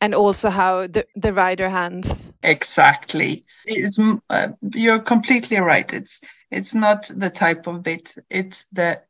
and 0.00 0.14
also 0.14 0.50
how 0.50 0.86
the, 0.86 1.06
the 1.16 1.32
rider 1.32 1.68
hands. 1.68 2.32
Exactly. 2.42 3.44
It's, 3.64 3.98
uh, 4.30 4.48
you're 4.74 5.00
completely 5.00 5.58
right. 5.58 5.92
It's 5.92 6.20
it's 6.50 6.74
not 6.74 7.10
the 7.14 7.30
type 7.30 7.66
of 7.66 7.82
bit. 7.82 8.14
It's 8.30 8.66
the 8.72 9.02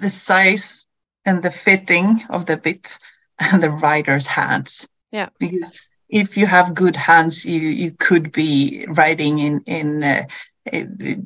the 0.00 0.08
size 0.08 0.86
and 1.24 1.42
the 1.42 1.50
fitting 1.50 2.24
of 2.30 2.46
the 2.46 2.56
bit 2.56 2.98
and 3.38 3.62
the 3.62 3.70
rider's 3.70 4.26
hands. 4.26 4.88
Yeah. 5.12 5.28
Because 5.38 5.78
if 6.08 6.36
you 6.36 6.46
have 6.46 6.74
good 6.74 6.96
hands, 6.96 7.44
you 7.44 7.60
you 7.60 7.92
could 7.92 8.32
be 8.32 8.86
riding 8.88 9.38
in 9.38 9.60
in 9.66 10.02
uh, 10.02 10.24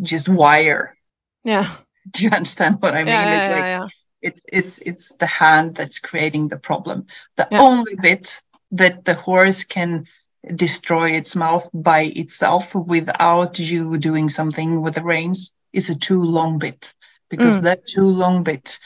just 0.02 0.28
wire. 0.28 0.96
Yeah. 1.44 1.68
Do 2.10 2.24
you 2.24 2.30
understand 2.30 2.76
what 2.80 2.94
I 2.94 2.98
mean? 2.98 3.08
Yeah, 3.08 3.38
it's 3.38 3.48
yeah, 3.48 3.54
like 3.54 3.64
yeah, 3.64 3.86
it's 4.22 4.42
it's 4.52 4.78
it's 4.78 5.16
the 5.16 5.26
hand 5.26 5.74
that's 5.74 5.98
creating 5.98 6.48
the 6.48 6.56
problem. 6.56 7.06
The 7.36 7.52
only 7.56 7.96
bit 7.96 8.40
that 8.72 9.04
the 9.04 9.14
horse 9.14 9.64
can 9.64 10.06
destroy 10.54 11.12
its 11.12 11.34
mouth 11.34 11.68
by 11.74 12.02
itself 12.02 12.74
without 12.74 13.58
you 13.58 13.98
doing 13.98 14.28
something 14.28 14.80
with 14.80 14.94
the 14.94 15.02
reins 15.02 15.52
is 15.72 15.90
a 15.90 15.94
too 15.94 16.22
long 16.22 16.58
bit 16.58 16.94
because 17.28 17.58
mm. 17.58 17.62
that 17.62 17.86
too 17.86 18.06
long 18.06 18.44
bit 18.44 18.78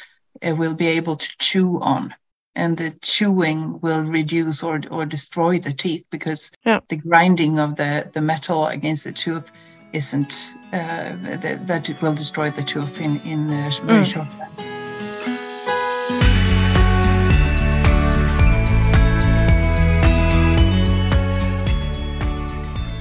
uh, 0.42 0.54
will 0.54 0.74
be 0.74 0.86
able 0.86 1.16
to 1.16 1.28
chew 1.38 1.78
on 1.80 2.14
and 2.56 2.76
the 2.76 2.90
chewing 3.00 3.80
will 3.80 4.02
reduce 4.02 4.62
or, 4.62 4.80
or 4.90 5.06
destroy 5.06 5.58
the 5.58 5.72
teeth 5.72 6.04
because 6.10 6.50
yeah. 6.64 6.80
the 6.88 6.96
grinding 6.96 7.58
of 7.58 7.76
the, 7.76 8.08
the 8.12 8.20
metal 8.20 8.66
against 8.66 9.04
the 9.04 9.12
tooth 9.12 9.50
isn't 9.92 10.54
uh, 10.72 11.16
that, 11.22 11.66
that 11.66 11.90
it 11.90 12.00
will 12.02 12.14
destroy 12.14 12.50
the 12.50 12.62
tooth 12.62 13.00
in, 13.00 13.20
in 13.20 13.50
a 13.50 13.70
very 13.84 14.04
mm. 14.04 14.04
short 14.04 14.28
time. 14.30 14.70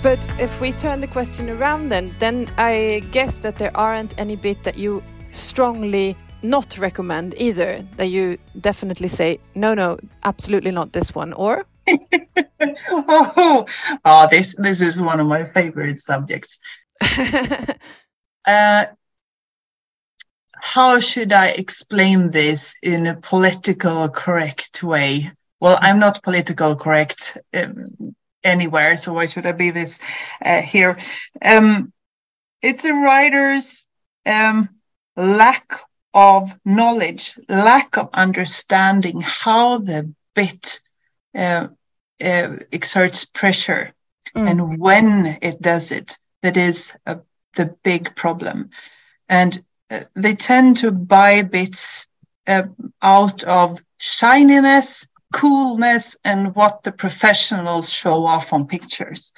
But 0.01 0.39
if 0.39 0.61
we 0.61 0.71
turn 0.71 1.01
the 1.01 1.07
question 1.07 1.49
around 1.49 1.89
then, 1.89 2.15
then 2.19 2.49
I 2.57 3.03
guess 3.11 3.39
that 3.39 3.57
there 3.57 3.75
aren't 3.75 4.17
any 4.17 4.37
bit 4.37 4.63
that 4.63 4.77
you 4.77 5.03
strongly 5.31 6.15
not 6.41 6.77
recommend 6.77 7.33
either 7.37 7.85
that 7.97 8.07
you 8.07 8.37
definitely 8.59 9.07
say 9.07 9.39
no 9.55 9.73
no 9.73 9.97
absolutely 10.23 10.71
not 10.71 10.93
this 10.93 11.13
one 11.15 11.33
or? 11.33 11.65
Oh, 12.87 13.65
oh 14.05 14.27
this 14.29 14.55
this 14.55 14.81
is 14.81 15.01
one 15.01 15.19
of 15.19 15.27
my 15.27 15.45
favorite 15.45 15.99
subjects. 15.99 16.59
Uh, 18.45 18.85
how 20.55 20.99
should 20.99 21.31
i 21.33 21.49
explain 21.49 22.31
this 22.31 22.73
in 22.81 23.05
a 23.05 23.15
political 23.15 24.09
correct 24.09 24.81
way? 24.81 25.31
Well 25.59 25.77
i'm 25.81 25.99
not 25.99 26.23
political 26.23 26.75
correct 26.75 27.37
um, 27.53 27.83
anywhere 28.43 28.97
so 28.97 29.13
why 29.13 29.25
should 29.25 29.45
i 29.45 29.51
be 29.51 29.71
this 29.71 29.99
uh, 30.43 30.61
here? 30.61 30.97
Um, 31.41 31.91
it's 32.61 32.85
a 32.85 32.93
writer's 32.93 33.89
um, 34.25 34.69
lack 35.15 35.81
of 36.19 36.59
knowledge, 36.65 37.39
lack 37.47 37.97
of 37.97 38.09
understanding 38.13 39.21
how 39.21 39.77
the 39.79 40.13
bit 40.35 40.81
uh, 41.35 41.67
uh, 42.21 42.49
exerts 42.71 43.25
pressure 43.25 43.93
mm. 44.35 44.49
and 44.49 44.79
when 44.79 45.37
it 45.41 45.61
does 45.61 45.91
it, 45.91 46.17
that 46.43 46.57
is 46.57 46.95
a, 47.05 47.19
the 47.55 47.67
big 47.83 48.15
problem. 48.15 48.69
and 49.29 49.63
uh, 49.91 50.03
they 50.15 50.35
tend 50.35 50.77
to 50.77 50.91
buy 50.91 51.41
bits 51.41 52.07
uh, 52.47 52.63
out 53.01 53.43
of 53.43 53.79
shininess, 53.97 55.07
coolness, 55.33 56.17
and 56.23 56.55
what 56.55 56.83
the 56.83 56.91
professionals 56.91 57.91
show 57.91 58.25
off 58.25 58.53
on 58.53 58.67
pictures. 58.67 59.33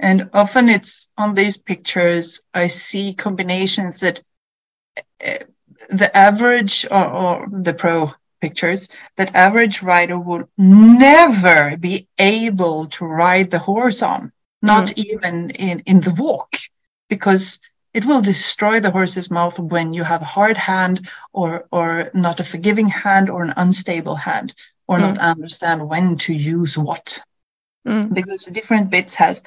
And 0.00 0.28
often 0.32 0.68
it's 0.68 1.10
on 1.16 1.34
these 1.34 1.56
pictures, 1.56 2.40
I 2.52 2.66
see 2.66 3.14
combinations 3.14 4.00
that 4.00 4.22
uh, 5.24 5.44
the 5.90 6.14
average 6.16 6.86
or, 6.90 7.06
or 7.06 7.46
the 7.50 7.74
pro 7.74 8.12
pictures 8.40 8.88
that 9.16 9.34
average 9.34 9.82
rider 9.82 10.18
would 10.18 10.48
never 10.58 11.76
be 11.76 12.08
able 12.18 12.86
to 12.86 13.04
ride 13.04 13.50
the 13.50 13.58
horse 13.58 14.02
on, 14.02 14.32
not 14.60 14.88
mm. 14.88 14.98
even 15.06 15.50
in, 15.50 15.80
in 15.80 16.00
the 16.00 16.12
walk, 16.12 16.56
because 17.08 17.60
it 17.94 18.04
will 18.04 18.20
destroy 18.20 18.80
the 18.80 18.90
horse's 18.90 19.30
mouth 19.30 19.58
when 19.58 19.92
you 19.92 20.02
have 20.02 20.22
a 20.22 20.32
hard 20.36 20.56
hand 20.56 21.08
or 21.32 21.66
or 21.70 22.10
not 22.14 22.40
a 22.40 22.44
forgiving 22.44 22.88
hand 22.88 23.28
or 23.30 23.42
an 23.42 23.54
unstable 23.56 24.16
hand 24.16 24.54
or 24.88 24.98
mm. 24.98 25.02
not 25.02 25.18
understand 25.18 25.88
when 25.88 26.16
to 26.16 26.32
use 26.32 26.76
what 26.76 27.20
mm. 27.86 28.12
because 28.12 28.44
different 28.44 28.90
bits 28.90 29.14
has 29.14 29.42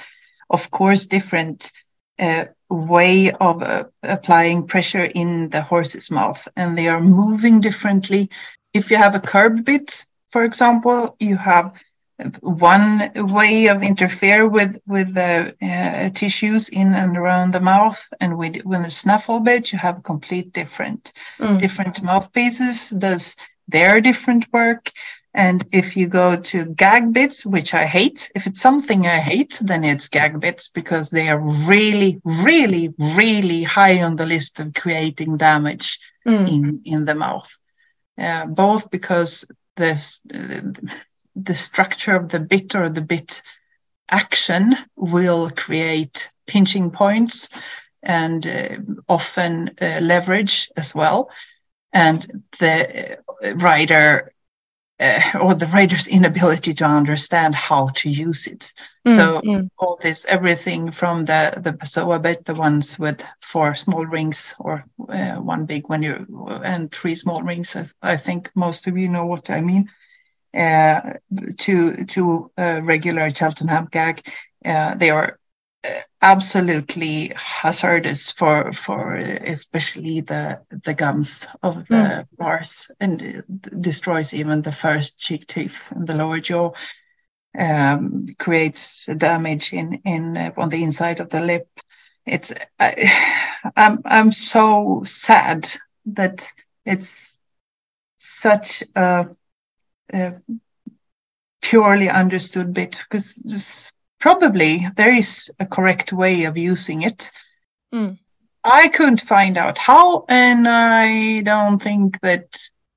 of 0.49 0.69
course 0.71 1.05
different 1.05 1.71
uh, 2.19 2.45
way 2.69 3.31
of 3.31 3.61
uh, 3.61 3.83
applying 4.03 4.65
pressure 4.67 5.05
in 5.05 5.49
the 5.49 5.61
horse's 5.61 6.09
mouth 6.09 6.47
and 6.55 6.77
they 6.77 6.87
are 6.87 7.01
moving 7.01 7.61
differently 7.61 8.29
if 8.73 8.89
you 8.89 8.97
have 8.97 9.15
a 9.15 9.19
curb 9.19 9.63
bit 9.65 10.05
for 10.31 10.43
example 10.43 11.15
you 11.19 11.37
have 11.37 11.73
one 12.41 13.11
way 13.15 13.67
of 13.67 13.83
interfere 13.83 14.47
with 14.47 14.79
with 14.87 15.13
the 15.13 15.53
uh, 15.61 16.09
tissues 16.11 16.69
in 16.69 16.93
and 16.93 17.17
around 17.17 17.53
the 17.53 17.59
mouth 17.59 18.01
and 18.21 18.37
with 18.37 18.63
with 18.63 18.83
the 18.83 18.91
snaffle 18.91 19.39
bit 19.39 19.71
you 19.71 19.77
have 19.77 20.03
complete 20.03 20.53
different 20.53 21.11
mm. 21.39 21.59
different 21.59 22.01
mouthpieces 22.01 22.89
does 22.89 23.35
their 23.67 23.99
different 23.99 24.45
work 24.53 24.91
and 25.35 25.67
if 25.71 25.97
you 25.97 26.07
go 26.07 26.35
to 26.37 26.65
gag 26.65 27.13
bits 27.13 27.45
which 27.45 27.73
i 27.73 27.85
hate 27.85 28.31
if 28.35 28.47
it's 28.47 28.61
something 28.61 29.05
i 29.05 29.19
hate 29.19 29.59
then 29.61 29.83
it's 29.83 30.07
gag 30.07 30.39
bits 30.39 30.69
because 30.69 31.09
they 31.09 31.27
are 31.27 31.39
really 31.39 32.21
really 32.23 32.93
really 32.97 33.63
high 33.63 34.01
on 34.01 34.15
the 34.15 34.25
list 34.25 34.59
of 34.59 34.73
creating 34.73 35.37
damage 35.37 35.99
mm. 36.25 36.47
in 36.49 36.81
in 36.85 37.05
the 37.05 37.15
mouth 37.15 37.51
uh, 38.17 38.45
both 38.45 38.89
because 38.89 39.45
this 39.75 40.21
uh, 40.33 40.61
the 41.35 41.53
structure 41.53 42.15
of 42.15 42.29
the 42.29 42.39
bit 42.39 42.75
or 42.75 42.89
the 42.89 43.01
bit 43.01 43.41
action 44.09 44.75
will 44.95 45.49
create 45.49 46.29
pinching 46.47 46.91
points 46.91 47.49
and 48.03 48.45
uh, 48.47 48.77
often 49.09 49.71
uh, 49.81 49.99
leverage 50.01 50.69
as 50.77 50.93
well. 50.93 51.29
And 51.91 52.43
the 52.59 53.17
uh, 53.17 53.55
rider 53.55 54.31
uh, 54.99 55.21
or 55.41 55.53
the 55.53 55.67
writer's 55.67 56.07
inability 56.07 56.73
to 56.73 56.85
understand 56.85 57.53
how 57.53 57.89
to 57.95 58.09
use 58.09 58.47
it. 58.47 58.73
Mm, 59.05 59.15
so 59.15 59.41
mm. 59.41 59.69
all 59.77 59.99
this, 60.01 60.25
everything 60.25 60.91
from 60.91 61.25
the 61.25 61.53
the 61.57 61.73
Pessoa 61.73 62.21
bit, 62.21 62.45
the 62.45 62.53
ones 62.53 62.97
with 62.97 63.21
four 63.41 63.75
small 63.75 64.05
rings 64.05 64.55
or 64.59 64.85
uh, 65.09 65.35
one 65.35 65.65
big 65.65 65.89
one, 65.89 66.03
you 66.03 66.25
and 66.63 66.91
three 66.91 67.15
small 67.15 67.43
rings. 67.43 67.75
I 68.01 68.17
think 68.17 68.51
most 68.55 68.87
of 68.87 68.97
you 68.97 69.09
know 69.09 69.25
what 69.25 69.49
I 69.49 69.61
mean. 69.61 69.89
Uh, 70.55 71.01
to 71.57 72.05
to 72.05 72.51
a 72.57 72.81
regular 72.81 73.29
Cheltenham 73.29 73.89
gag. 73.91 74.25
Uh, 74.63 74.95
they 74.95 75.09
are 75.09 75.27
uh, 75.27 75.35
absolutely 76.21 77.31
hazardous 77.35 78.31
for 78.31 78.73
for 78.73 79.15
especially 79.15 80.21
the 80.21 80.61
the 80.83 80.93
gums 80.93 81.47
of 81.61 81.87
the 81.87 81.95
mm. 81.95 82.27
bars 82.37 82.89
and 82.99 83.43
destroys 83.79 84.33
even 84.33 84.61
the 84.61 84.71
first 84.71 85.19
cheek 85.19 85.47
teeth 85.47 85.91
and 85.91 86.07
the 86.07 86.15
lower 86.15 86.39
jaw. 86.39 86.71
Um, 87.57 88.27
creates 88.37 89.05
damage 89.05 89.71
in 89.71 90.01
in 90.03 90.35
uh, 90.35 90.51
on 90.57 90.69
the 90.69 90.83
inside 90.83 91.21
of 91.21 91.29
the 91.29 91.39
lip. 91.39 91.67
It's 92.25 92.53
I, 92.79 93.63
I'm 93.77 93.99
I'm 94.03 94.31
so 94.31 95.03
sad 95.05 95.69
that 96.07 96.51
it's 96.85 97.39
such 98.17 98.83
a 98.95 99.27
purely 101.61 102.09
understood 102.09 102.73
bit 102.73 103.03
because 103.09 103.41
probably 104.25 104.87
there 104.97 105.13
is 105.13 105.51
a 105.59 105.67
correct 105.67 106.11
way 106.11 106.45
of 106.45 106.57
using 106.57 107.03
it. 107.03 107.29
Mm. 107.93 108.17
I 108.63 108.87
couldn't 108.87 109.21
find 109.21 109.55
out 109.55 109.77
how, 109.77 110.25
and 110.27 110.67
I 110.67 111.41
don't 111.41 111.79
think 111.79 112.19
that 112.21 112.47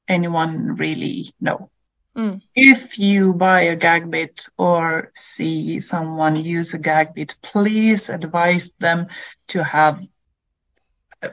anyone 0.09 0.77
really 0.77 1.35
know. 1.39 1.71
Mm. 2.17 2.41
If 2.55 2.99
you 2.99 3.35
buy 3.35 3.61
a 3.61 3.77
gag 3.77 4.11
bit 4.11 4.47
or 4.57 5.13
see 5.15 5.81
someone 5.81 6.35
use 6.37 6.73
a 6.73 6.79
gag 6.79 7.13
bit, 7.13 7.37
please 7.43 8.09
advise 8.09 8.73
them 8.79 9.09
to 9.49 9.63
have 9.63 10.01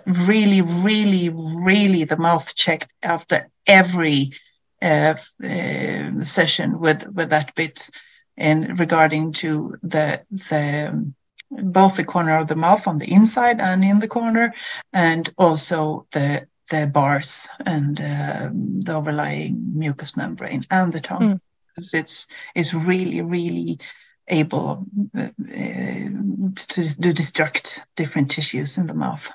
really, 0.06 0.60
really, 0.62 1.30
really 1.30 2.04
the 2.04 2.18
mouth 2.18 2.54
checked 2.54 2.92
after 3.02 3.48
every 3.66 4.34
uh, 4.82 5.16
uh, 5.42 6.24
session 6.26 6.82
with 6.82 7.08
with 7.08 7.30
that 7.30 7.56
bit 7.56 7.90
in 8.38 8.76
regarding 8.76 9.32
to 9.34 9.78
the 9.84 10.21
the 10.30 11.13
both 11.52 11.95
the 11.95 12.04
corner 12.04 12.38
of 12.38 12.48
the 12.48 12.56
mouth 12.56 12.88
on 12.88 12.98
the 12.98 13.12
inside 13.12 13.60
and 13.60 13.84
in 13.84 14.00
the 14.00 14.08
corner, 14.08 14.54
and 14.93 15.34
also 15.38 16.08
the 16.12 16.48
the 16.69 16.88
bars 16.88 17.48
and 17.65 18.02
uh, 18.02 18.50
the 18.52 18.93
overlying 18.93 19.78
mucous 19.78 20.17
membrane 20.17 20.65
and 20.71 20.91
the 20.91 21.02
tongue. 21.02 21.21
Mm. 21.21 21.39
Because 21.76 21.93
it's 21.93 22.28
it's 22.56 22.74
really 22.74 23.21
really 23.21 23.80
able 24.28 24.86
uh, 25.15 25.28
to, 25.38 26.56
to 26.56 27.13
destruct 27.13 27.82
different 27.95 28.32
tissues 28.32 28.78
in 28.78 28.88
the 28.88 28.93
mouth. 28.93 29.30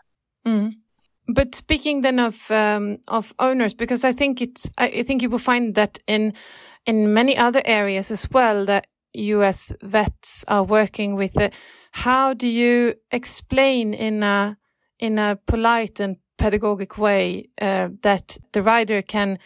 Mm. 0.47 0.75
But 1.29 1.55
speaking 1.55 2.01
then 2.01 2.19
of 2.19 2.51
um, 2.51 2.97
of 3.07 3.35
owners, 3.39 3.75
because 3.75 4.05
I 4.05 4.13
think 4.13 4.41
it's 4.43 4.71
I 4.79 5.03
think 5.03 5.23
you 5.23 5.31
will 5.31 5.39
find 5.39 5.75
that 5.75 5.99
in 6.07 6.33
in 6.87 7.13
many 7.13 7.37
other 7.37 7.63
areas 7.65 8.11
as 8.11 8.29
well 8.31 8.65
that 8.67 8.87
U.S. 9.15 9.73
vets 9.83 10.45
are 10.49 10.63
working 10.63 11.15
with. 11.17 11.33
The, 11.35 11.51
how 11.93 12.35
do 12.35 12.47
you 12.47 12.95
explain 13.11 13.95
in 13.95 14.23
a 14.23 14.57
in 14.99 15.19
a 15.19 15.39
polite 15.47 15.99
and 15.99 16.17
pedagogic 16.39 16.99
way 16.99 17.49
uh, 17.61 17.89
that 18.03 18.37
the 18.53 18.63
rider 18.63 19.03
can, 19.03 19.39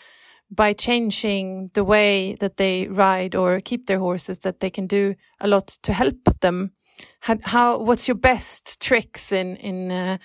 by 0.50 0.72
changing 0.72 1.70
the 1.74 1.84
way 1.84 2.34
that 2.40 2.56
they 2.56 2.88
ride 2.88 3.34
or 3.34 3.60
keep 3.60 3.86
their 3.86 4.00
horses, 4.00 4.40
that 4.40 4.60
they 4.60 4.70
can 4.70 4.86
do 4.86 5.14
a 5.40 5.48
lot 5.48 5.68
to 5.82 5.92
help 5.92 6.24
them? 6.40 6.72
How, 7.20 7.38
how 7.42 7.78
what's 7.78 8.06
your 8.08 8.16
best 8.16 8.80
tricks 8.80 9.32
in 9.32 9.56
in 9.56 9.90
uh, 9.90 10.18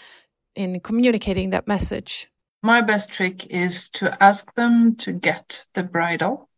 in 0.56 0.80
communicating 0.80 1.52
that 1.52 1.68
message? 1.68 2.30
My 2.62 2.82
best 2.82 3.10
trick 3.10 3.48
is 3.48 3.88
to 3.94 4.22
ask 4.22 4.54
them 4.56 4.96
to 4.98 5.14
get 5.14 5.66
the 5.74 5.84
bridle 5.84 6.49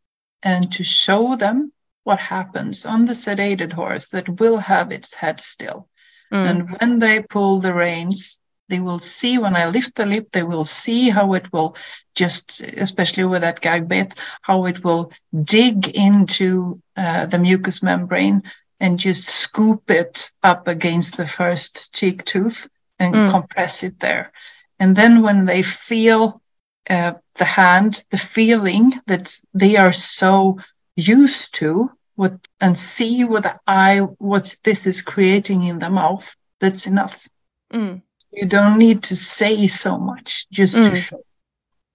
and 0.43 0.71
to 0.73 0.83
show 0.83 1.35
them 1.35 1.71
what 2.03 2.19
happens 2.19 2.85
on 2.85 3.05
the 3.05 3.13
sedated 3.13 3.73
horse 3.73 4.09
that 4.09 4.39
will 4.39 4.57
have 4.57 4.91
its 4.91 5.13
head 5.13 5.39
still. 5.39 5.87
Mm. 6.33 6.49
And 6.49 6.77
when 6.79 6.99
they 6.99 7.21
pull 7.21 7.59
the 7.59 7.73
reins, 7.73 8.39
they 8.69 8.79
will 8.79 8.99
see 8.99 9.37
when 9.37 9.55
I 9.55 9.67
lift 9.67 9.95
the 9.95 10.05
lip, 10.05 10.29
they 10.31 10.43
will 10.43 10.63
see 10.63 11.09
how 11.09 11.33
it 11.33 11.51
will 11.51 11.75
just, 12.15 12.61
especially 12.61 13.25
with 13.25 13.41
that 13.41 13.61
gag 13.61 13.87
bit, 13.87 14.15
how 14.41 14.65
it 14.65 14.83
will 14.83 15.11
dig 15.43 15.89
into 15.89 16.81
uh, 16.95 17.25
the 17.25 17.37
mucous 17.37 17.83
membrane 17.83 18.43
and 18.79 18.97
just 18.97 19.27
scoop 19.27 19.91
it 19.91 20.31
up 20.41 20.67
against 20.67 21.17
the 21.17 21.27
first 21.27 21.93
cheek 21.93 22.25
tooth 22.25 22.67
and 22.97 23.13
mm. 23.13 23.29
compress 23.29 23.83
it 23.83 23.99
there. 23.99 24.31
And 24.79 24.95
then 24.95 25.21
when 25.21 25.45
they 25.45 25.61
feel 25.61 26.41
uh, 26.89 27.13
the 27.35 27.45
hand, 27.45 28.03
the 28.11 28.17
feeling 28.17 28.93
that 29.07 29.37
they 29.53 29.77
are 29.77 29.93
so 29.93 30.59
used 30.95 31.55
to, 31.55 31.91
what 32.15 32.37
and 32.59 32.77
see 32.77 33.23
with 33.23 33.43
the 33.43 33.59
eye 33.65 33.99
what 33.99 34.55
this 34.63 34.85
is 34.85 35.01
creating 35.01 35.63
in 35.63 35.79
the 35.79 35.89
mouth, 35.89 36.35
that's 36.59 36.85
enough. 36.85 37.27
Mm. 37.73 38.01
You 38.31 38.45
don't 38.45 38.77
need 38.77 39.03
to 39.03 39.15
say 39.15 39.67
so 39.67 39.97
much, 39.97 40.47
just 40.51 40.75
mm. 40.75 40.89
to 40.89 40.95
show. 40.95 41.23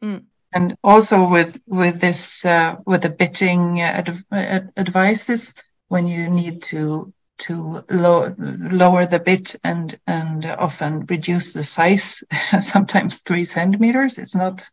Mm. 0.03 0.25
And 0.53 0.77
also 0.83 1.29
with 1.29 1.61
with 1.67 2.01
this 2.01 2.45
uh, 2.45 2.77
with 2.87 3.03
the 3.03 3.11
bitting 3.11 3.81
ad- 3.81 4.25
ad- 4.33 4.73
advices, 4.77 5.55
when 5.89 6.07
you 6.07 6.29
need 6.29 6.63
to 6.65 7.13
to 7.39 7.85
low, 7.91 8.35
lower 8.39 9.07
the 9.07 9.21
bit 9.21 9.57
and 9.63 9.99
and 10.07 10.47
often 10.47 11.05
reduce 11.07 11.53
the 11.53 11.63
size, 11.63 12.25
sometimes 12.61 13.21
three 13.21 13.45
centimeters. 13.45 14.19
It's 14.19 14.35
not 14.35 14.67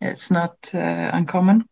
it's 0.00 0.30
not 0.30 0.56
uh, 0.74 1.10
uncommon 1.12 1.64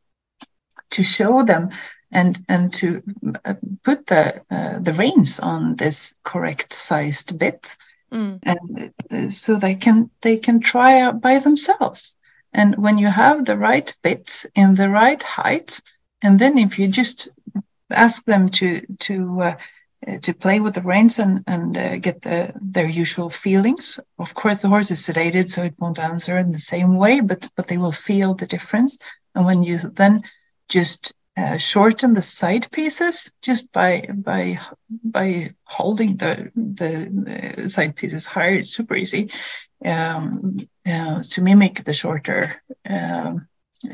to 0.91 1.03
show 1.03 1.43
them 1.45 1.71
and 2.11 2.45
and 2.49 2.73
to 2.75 3.03
uh, 3.45 3.55
put 3.85 4.07
the 4.07 4.43
uh, 4.51 4.79
the 4.79 4.93
reins 4.93 5.41
on 5.41 5.77
this 5.77 6.15
correct 6.25 6.73
sized 6.73 7.39
bit 7.39 7.77
Mm. 8.13 8.41
and 8.43 8.91
uh, 9.11 9.31
so 9.31 9.57
they 9.57 9.75
can 9.75 10.11
they 10.21 10.37
can 10.37 10.61
try 10.61 11.01
out 11.01 11.21
by 11.21 11.39
themselves 11.39 12.15
and 12.53 12.77
when 12.77 12.99
you 12.99 13.09
have 13.09 13.45
the 13.45 13.57
right 13.57 13.95
bit 14.03 14.45
in 14.55 14.75
the 14.75 14.89
right 14.89 15.23
height 15.23 15.81
and 16.23 16.39
then 16.39 16.59
if 16.59 16.79
you 16.79 16.89
just 16.89 17.29
ask 17.91 18.25
them 18.25 18.49
to 18.51 18.83
to 18.99 19.41
uh, 19.41 19.45
uh, 19.47 19.55
to 20.23 20.35
play 20.35 20.61
with 20.61 20.75
the 20.75 20.83
reins 20.83 21.19
and 21.19 21.45
and 21.47 21.77
uh, 21.77 21.97
get 21.97 22.23
the 22.23 22.53
their 22.61 22.89
usual 22.89 23.31
feelings 23.31 23.99
of 24.19 24.35
course 24.35 24.63
the 24.63 24.69
horse 24.69 24.91
is 24.91 25.01
sedated 25.07 25.51
so 25.51 25.63
it 25.63 25.75
won't 25.79 25.99
answer 25.99 26.39
in 26.39 26.53
the 26.53 26.59
same 26.59 26.97
way 26.97 27.21
but 27.21 27.49
but 27.57 27.69
they 27.69 27.79
will 27.79 27.93
feel 27.93 28.35
the 28.35 28.47
difference 28.47 28.99
and 29.35 29.47
when 29.47 29.63
you 29.63 29.79
then 29.79 30.23
just 30.69 31.13
uh, 31.37 31.57
shorten 31.57 32.15
the 32.15 32.23
side 32.23 32.71
pieces 32.71 33.33
just 33.41 33.73
by 33.73 34.07
by 34.15 34.59
by 35.03 35.55
holding 35.65 36.17
the 36.17 36.51
the 36.55 37.63
uh, 37.65 37.69
side 37.69 37.97
pieces 37.97 38.27
higher. 38.27 38.55
It's 38.55 38.77
super 38.77 38.95
easy 38.97 39.31
um, 39.85 40.59
uh, 40.87 41.23
to 41.31 41.41
mimic 41.41 41.85
the 41.85 41.95
shorter 41.95 42.63
um, 42.89 43.47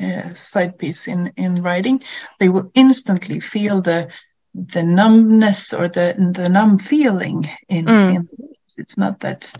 uh, 0.03 0.35
side 0.35 0.79
piece 0.79 1.07
in 1.07 1.33
in 1.37 1.63
riding. 1.63 2.03
They 2.41 2.49
will 2.49 2.71
instantly 2.75 3.41
feel 3.41 3.83
the 3.83 4.09
the 4.55 4.83
numbness 4.83 5.73
or 5.73 5.89
the 5.89 6.15
the 6.35 6.49
numb 6.49 6.79
feeling 6.79 7.49
in. 7.69 7.87
Mm. 7.87 8.15
in 8.17 8.29
it's 8.77 8.97
not 8.97 9.21
that. 9.21 9.53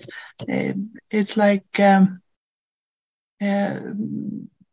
Uh, 0.49 0.73
it's 1.11 1.37
like. 1.37 1.67
Um, 1.81 2.21
uh, 3.41 3.79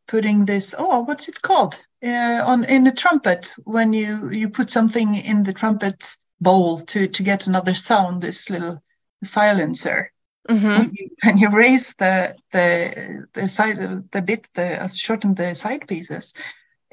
putting 0.08 0.46
this 0.46 0.74
oh 0.78 1.00
what's 1.02 1.28
it 1.28 1.42
called 1.42 1.80
uh, 2.04 2.42
on 2.46 2.64
in 2.66 2.84
the 2.84 2.92
trumpet 2.92 3.54
when 3.64 3.94
you 3.94 4.30
you 4.30 4.50
put 4.50 4.70
something 4.70 5.16
in 5.16 5.44
the 5.44 5.54
trumpet 5.54 6.16
bowl 6.40 6.80
to 6.80 7.08
to 7.08 7.24
get 7.24 7.48
another 7.48 7.74
sound 7.74 8.22
this 8.22 8.50
little 8.50 8.82
silencer 9.24 10.12
Mhm. 10.50 10.78
when, 10.78 10.92
you, 10.94 11.10
when 11.24 11.38
you 11.38 11.50
raise 11.50 11.94
the 11.98 12.36
the 12.52 13.26
the 13.34 13.48
side 13.50 13.80
of 13.80 14.12
the 14.12 14.22
bit 14.22 14.48
the 14.54 14.84
uh, 14.84 14.88
shorten 14.88 15.34
the 15.34 15.56
side 15.56 15.88
pieces 15.88 16.34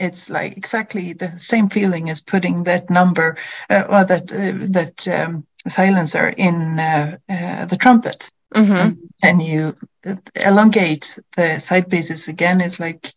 it's 0.03 0.31
like 0.31 0.57
exactly 0.57 1.13
the 1.15 1.33
same 1.39 1.69
feeling 1.69 2.11
as 2.11 2.21
putting 2.21 2.65
that 2.65 2.91
number 2.91 3.37
uh, 3.71 3.85
or 3.89 4.05
that 4.05 4.33
uh, 4.33 4.67
that 4.71 5.09
um, 5.09 5.45
silencer 5.69 6.29
in 6.29 6.79
uh, 6.79 7.17
uh, 7.29 7.65
the 7.67 7.77
trumpet 7.77 8.31
Mhm. 8.55 8.99
and 9.23 9.43
you 9.43 9.75
elongate 10.37 11.19
the 11.37 11.59
side 11.61 11.91
pieces 11.91 12.29
again 12.29 12.61
is 12.61 12.81
like 12.81 13.13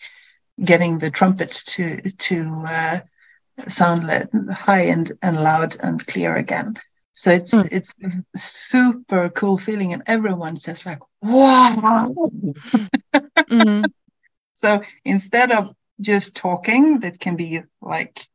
getting 0.64 1.00
the 1.00 1.10
trumpets 1.12 1.64
to 1.64 2.02
to 2.18 2.64
uh, 2.68 3.00
sound 3.68 4.10
high 4.52 4.82
and, 4.82 5.12
and 5.22 5.42
loud 5.44 5.76
and 5.82 6.06
clear 6.08 6.36
again 6.36 6.76
so 7.14 7.32
it's 7.32 7.54
Mm. 7.54 7.68
it's 7.72 7.96
a 8.04 8.38
super 8.38 9.30
cool 9.30 9.58
feeling 9.58 9.94
and 9.94 10.04
everyone 10.08 10.56
says 10.58 10.86
like 10.86 11.00
wow 11.22 12.14
Mhm. 13.52 13.92
so 14.54 14.82
instead 15.06 15.52
of 15.52 15.76
just 16.00 16.36
talking 16.36 17.00
that 17.00 17.20
can 17.20 17.36
be 17.36 17.62
like 17.82 18.28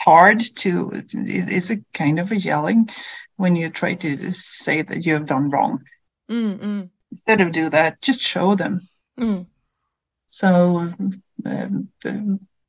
hard 0.00 0.40
to 0.56 1.02
it's 1.12 1.70
a 1.70 1.78
kind 1.94 2.18
of 2.18 2.30
a 2.32 2.36
yelling 2.36 2.88
when 3.36 3.56
you 3.56 3.68
try 3.70 3.94
to 3.94 4.16
just 4.16 4.40
say 4.58 4.82
that 4.82 5.04
you 5.06 5.14
have 5.14 5.26
done 5.26 5.50
wrong? 5.50 5.80
Mm, 6.28 6.58
mm, 6.58 6.90
instead 7.10 7.40
of 7.40 7.52
do 7.52 7.70
that 7.70 8.00
just 8.02 8.20
show 8.22 8.54
them. 8.54 8.88
Mm. 9.18 9.46
So 10.28 10.92
um, 11.44 11.88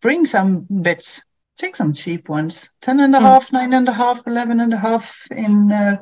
bring 0.01 0.25
some 0.25 0.67
bits, 0.81 1.23
take 1.57 1.75
some 1.75 1.93
cheap 1.93 2.29
ones, 2.29 2.69
10 2.81 2.99
and 2.99 3.15
a 3.15 3.19
Mm. 3.19 3.23
half, 3.23 3.51
nine 3.51 3.73
and 3.73 3.87
a 3.87 3.93
half, 3.93 4.21
11 4.27 4.59
and 4.59 4.73
a 4.73 4.77
half 4.77 5.25
in, 5.31 5.71
uh, 5.71 5.97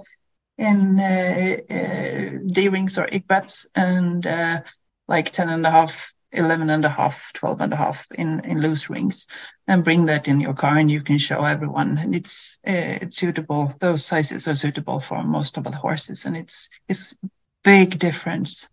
in 0.58 1.00
uh, 1.00 1.58
uh, 1.70 2.40
D-rings 2.52 2.98
or 2.98 3.08
egg 3.12 3.28
butts 3.28 3.68
and 3.76 4.26
uh, 4.26 4.62
like 5.08 5.32
10 5.32 5.50
and 5.50 5.66
a 5.66 5.72
half, 5.72 6.14
11 6.36 6.70
and 6.70 6.86
a 6.86 6.90
half, 6.90 7.32
12 7.34 7.62
and 7.62 7.74
a 7.74 7.76
half 7.76 8.06
in, 8.12 8.40
in 8.46 8.62
loose 8.62 8.90
rings 8.90 9.28
and 9.68 9.84
bring 9.84 10.06
that 10.06 10.28
in 10.28 10.40
your 10.40 10.54
car 10.54 10.78
and 10.78 10.92
you 10.92 11.02
can 11.02 11.18
show 11.18 11.44
everyone 11.44 11.98
and 11.98 12.16
it's, 12.16 12.60
uh, 12.68 13.00
it's 13.02 13.18
suitable. 13.18 13.74
Those 13.80 14.06
sizes 14.06 14.48
are 14.48 14.56
suitable 14.56 15.00
for 15.00 15.24
most 15.24 15.58
of 15.58 15.64
the 15.64 15.72
horses 15.72 16.26
and 16.26 16.38
it's, 16.38 16.70
it's 16.88 17.16
big 17.64 17.98
difference. 18.00 18.68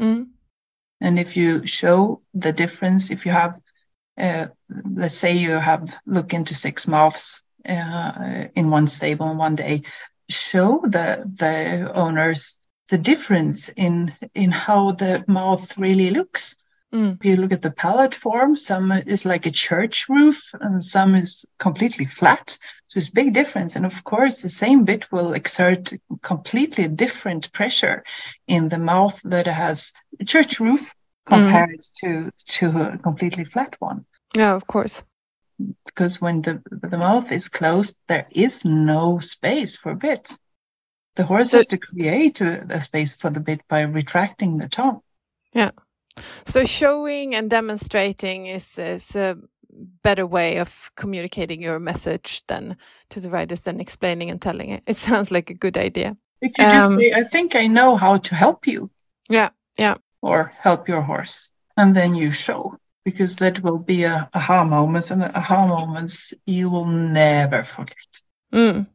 Mm. 0.00 0.28
And 1.00 1.18
if 1.18 1.36
you 1.36 1.66
show 1.66 2.22
the 2.34 2.52
difference, 2.52 3.10
if 3.10 3.26
you 3.26 3.32
have, 3.32 3.58
uh, 4.18 4.46
let's 4.68 5.16
say 5.16 5.32
you 5.36 5.52
have 5.52 5.94
look 6.06 6.32
into 6.32 6.54
six 6.54 6.86
mouths 6.86 7.42
uh, 7.68 8.46
in 8.54 8.70
one 8.70 8.86
stable 8.86 9.30
in 9.30 9.36
one 9.36 9.56
day, 9.56 9.82
show 10.28 10.80
the 10.82 11.30
the 11.34 11.92
owners 11.94 12.58
the 12.88 12.98
difference 12.98 13.68
in 13.68 14.14
in 14.34 14.50
how 14.50 14.92
the 14.92 15.24
mouth 15.26 15.76
really 15.76 16.10
looks. 16.10 16.56
Mm. 16.94 17.16
If 17.18 17.24
you 17.24 17.36
look 17.36 17.52
at 17.52 17.62
the 17.62 17.72
palate 17.72 18.14
form, 18.14 18.56
some 18.56 18.92
is 18.92 19.24
like 19.24 19.44
a 19.44 19.50
church 19.50 20.08
roof 20.08 20.40
and 20.60 20.82
some 20.82 21.16
is 21.16 21.44
completely 21.58 22.06
flat. 22.06 22.56
So 22.88 22.98
it's 22.98 23.10
big 23.10 23.34
difference. 23.34 23.76
And 23.76 23.84
of 23.84 24.04
course, 24.04 24.42
the 24.42 24.48
same 24.48 24.84
bit 24.84 25.10
will 25.10 25.32
exert 25.32 25.92
completely 26.22 26.88
different 26.88 27.52
pressure 27.52 28.04
in 28.46 28.68
the 28.68 28.78
mouth 28.78 29.20
that 29.24 29.46
has 29.46 29.92
a 30.20 30.24
church 30.24 30.60
roof 30.60 30.94
compared 31.26 31.80
to 32.00 32.30
to 32.46 32.80
a 32.80 32.98
completely 32.98 33.44
flat 33.44 33.74
one. 33.80 34.04
Yeah, 34.36 34.54
of 34.54 34.66
course. 34.66 35.04
Because 35.86 36.20
when 36.20 36.42
the 36.42 36.62
the 36.70 36.98
mouth 36.98 37.32
is 37.32 37.48
closed, 37.48 37.98
there 38.06 38.26
is 38.30 38.64
no 38.64 39.18
space 39.18 39.76
for 39.76 39.94
bit. 39.94 40.30
The 41.16 41.24
horse 41.24 41.50
So- 41.50 41.58
has 41.58 41.66
to 41.68 41.78
create 41.78 42.40
a, 42.40 42.64
a 42.70 42.80
space 42.80 43.16
for 43.16 43.30
the 43.30 43.40
bit 43.40 43.60
by 43.68 43.80
retracting 43.82 44.58
the 44.58 44.68
tongue. 44.68 45.00
Yeah. 45.52 45.70
So 46.44 46.64
showing 46.64 47.34
and 47.34 47.50
demonstrating 47.50 48.46
is 48.46 48.78
is 48.78 49.16
a 49.16 49.36
better 50.02 50.26
way 50.26 50.58
of 50.60 50.90
communicating 50.96 51.62
your 51.62 51.78
message 51.78 52.42
than 52.46 52.76
to 53.10 53.20
the 53.20 53.28
riders 53.30 53.60
than 53.60 53.80
explaining 53.80 54.30
and 54.30 54.40
telling 54.40 54.70
it. 54.70 54.82
It 54.86 54.96
sounds 54.96 55.30
like 55.30 55.50
a 55.50 55.54
good 55.54 55.76
idea. 55.76 56.16
If 56.40 56.52
you 56.58 56.64
just 56.64 56.92
Um, 56.92 56.98
say, 56.98 57.12
I 57.12 57.24
think 57.24 57.54
I 57.54 57.66
know 57.66 57.96
how 57.96 58.18
to 58.18 58.34
help 58.34 58.66
you 58.66 58.90
Yeah, 59.28 59.50
yeah. 59.78 59.96
or 60.22 60.52
help 60.62 60.88
your 60.88 61.02
horse, 61.02 61.50
and 61.76 61.94
then 61.94 62.14
you 62.14 62.32
show, 62.32 62.78
because 63.04 63.36
that 63.36 63.62
will 63.62 63.78
be 63.78 64.04
a 64.04 64.28
aha 64.32 64.64
moments, 64.64 65.10
and 65.10 65.22
aha 65.22 65.66
moments 65.66 66.32
you 66.46 66.70
will 66.70 66.86
never 66.86 67.62
forget. 67.64 68.06
Mm. 68.52 68.86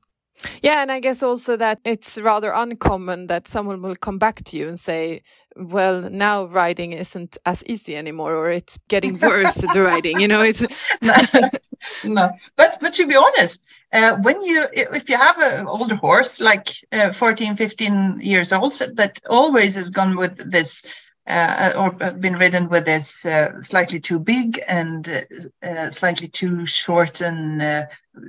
Yeah, 0.61 0.81
and 0.81 0.91
I 0.91 0.99
guess 0.99 1.23
also 1.23 1.57
that 1.57 1.79
it's 1.83 2.17
rather 2.17 2.51
uncommon 2.51 3.27
that 3.27 3.47
someone 3.47 3.81
will 3.81 3.95
come 3.95 4.17
back 4.17 4.43
to 4.45 4.57
you 4.57 4.67
and 4.67 4.79
say, 4.79 5.21
"Well, 5.55 6.09
now 6.09 6.45
riding 6.45 6.93
isn't 6.93 7.37
as 7.45 7.63
easy 7.65 7.95
anymore, 7.95 8.35
or 8.35 8.49
it's 8.49 8.77
getting 8.87 9.19
worse 9.19 9.55
the 9.55 9.81
riding." 9.91 10.19
You 10.19 10.27
know, 10.27 10.41
it's 10.41 10.63
no, 12.03 12.29
but 12.55 12.77
but 12.81 12.93
to 12.93 13.07
be 13.07 13.15
honest, 13.15 13.65
uh, 13.93 14.15
when 14.17 14.41
you 14.41 14.67
if 14.73 15.09
you 15.09 15.17
have 15.17 15.39
an 15.39 15.67
older 15.67 15.95
horse 15.95 16.39
like 16.39 16.69
uh, 16.91 17.11
14, 17.11 17.55
15 17.55 18.19
years 18.21 18.53
old 18.53 18.73
so 18.73 18.87
that 18.87 19.19
always 19.29 19.75
has 19.75 19.89
gone 19.89 20.15
with 20.15 20.51
this 20.51 20.85
uh, 21.27 21.73
or 21.75 21.91
been 21.91 22.35
ridden 22.35 22.67
with 22.69 22.85
this 22.85 23.25
uh, 23.25 23.61
slightly 23.61 23.99
too 23.99 24.19
big 24.19 24.61
and 24.67 25.09
uh, 25.09 25.67
uh, 25.67 25.91
slightly 25.91 26.27
too 26.27 26.65
short 26.65 27.21
and 27.21 27.61
uh, 27.61 27.85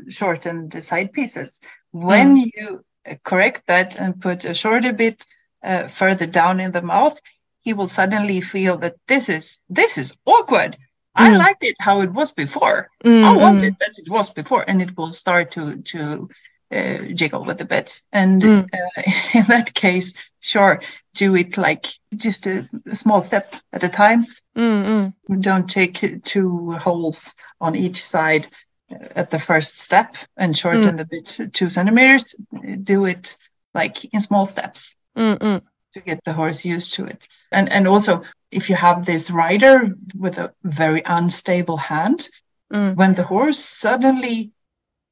shortened 0.09 0.83
side 0.85 1.13
pieces, 1.13 1.61
when 1.93 2.37
you 2.37 2.85
correct 3.25 3.63
that 3.69 3.97
and 3.97 4.21
put 4.21 4.45
a 4.45 4.55
shorter 4.55 4.93
bit 4.93 5.25
uh, 5.65 5.89
further 5.89 6.27
down 6.27 6.61
in 6.61 6.73
the 6.73 6.83
mouth, 6.83 7.19
he 7.61 7.75
will 7.75 7.89
suddenly 7.89 8.41
feel 8.41 8.79
that 8.79 8.97
this 9.09 9.29
is 9.29 9.61
this 9.69 9.99
is 9.99 10.17
awkward. 10.27 10.77
I 11.15 11.31
Mm. 11.31 11.39
liked 11.39 11.65
it 11.65 11.77
how 11.81 12.01
it 12.03 12.13
was 12.13 12.33
before. 12.33 12.89
Mm, 13.05 13.25
I 13.25 13.33
want 13.37 13.61
mm. 13.61 13.69
it 13.69 13.75
as 13.89 13.99
it 13.99 14.09
was 14.11 14.31
before, 14.31 14.65
and 14.67 14.83
it 14.83 14.97
will 14.97 15.13
start 15.13 15.53
to 15.53 15.77
to 15.93 16.29
uh, 16.73 16.99
jiggle 17.15 17.45
with 17.45 17.59
the 17.59 17.65
bits. 17.65 18.03
And 18.13 18.43
Mm. 18.43 18.69
uh, 18.73 19.03
in 19.35 19.45
that 19.49 19.75
case, 19.75 20.15
sure, 20.41 20.83
do 21.15 21.35
it 21.37 21.57
like 21.57 21.87
just 22.17 22.47
a, 22.47 22.69
a 22.91 22.97
small 22.97 23.23
step 23.23 23.55
at 23.73 23.85
a 23.85 23.89
time. 23.89 24.27
Mm, 24.57 25.13
mm. 25.29 25.41
Don't 25.41 25.69
take 25.69 26.25
two 26.25 26.73
holes 26.81 27.35
on 27.61 27.75
each 27.77 28.03
side 28.05 28.47
uh, 28.49 28.72
at 29.15 29.31
the 29.31 29.39
first 29.39 29.79
step 29.81 30.17
and 30.37 30.57
shorten 30.57 30.97
the 30.97 31.05
bit 31.05 31.39
two 31.53 31.69
centimeters. 31.69 32.35
Do 32.83 33.07
it 33.07 33.37
like 33.75 34.05
in 34.15 34.21
small 34.21 34.47
steps 34.47 34.97
Mm, 35.17 35.39
mm. 35.39 35.63
to 35.95 36.01
get 36.01 36.25
the 36.25 36.33
horse 36.33 36.65
used 36.65 36.95
to 36.95 37.05
it. 37.07 37.29
And 37.51 37.69
and 37.71 37.87
also 37.87 38.23
if 38.51 38.69
you 38.71 38.77
have 38.77 39.05
this 39.05 39.31
rider 39.31 39.95
with 40.15 40.39
a 40.39 40.53
very 40.63 41.03
unstable 41.05 41.77
hand, 41.77 42.29
Mm. 42.73 42.97
when 42.97 43.15
the 43.15 43.25
horse 43.25 43.59
suddenly 43.59 44.51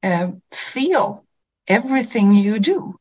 uh, 0.03 0.31
feel 0.51 1.23
everything 1.67 2.33
you 2.33 2.59
do 2.59 2.95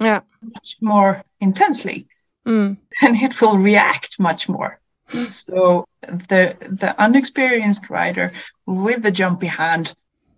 Yeah. 0.00 0.20
much 0.40 0.76
more 0.80 1.22
intensely, 1.40 2.06
Mm. 2.46 2.76
then 3.00 3.14
it 3.16 3.40
will 3.40 3.58
react 3.58 4.18
much 4.18 4.48
more. 4.48 4.78
so 5.28 5.84
the 6.02 6.56
the 6.82 6.94
unexperienced 6.98 7.90
rider 7.90 8.32
with 8.66 9.02
the 9.02 9.10
jumpy 9.12 9.46
hand 9.46 9.94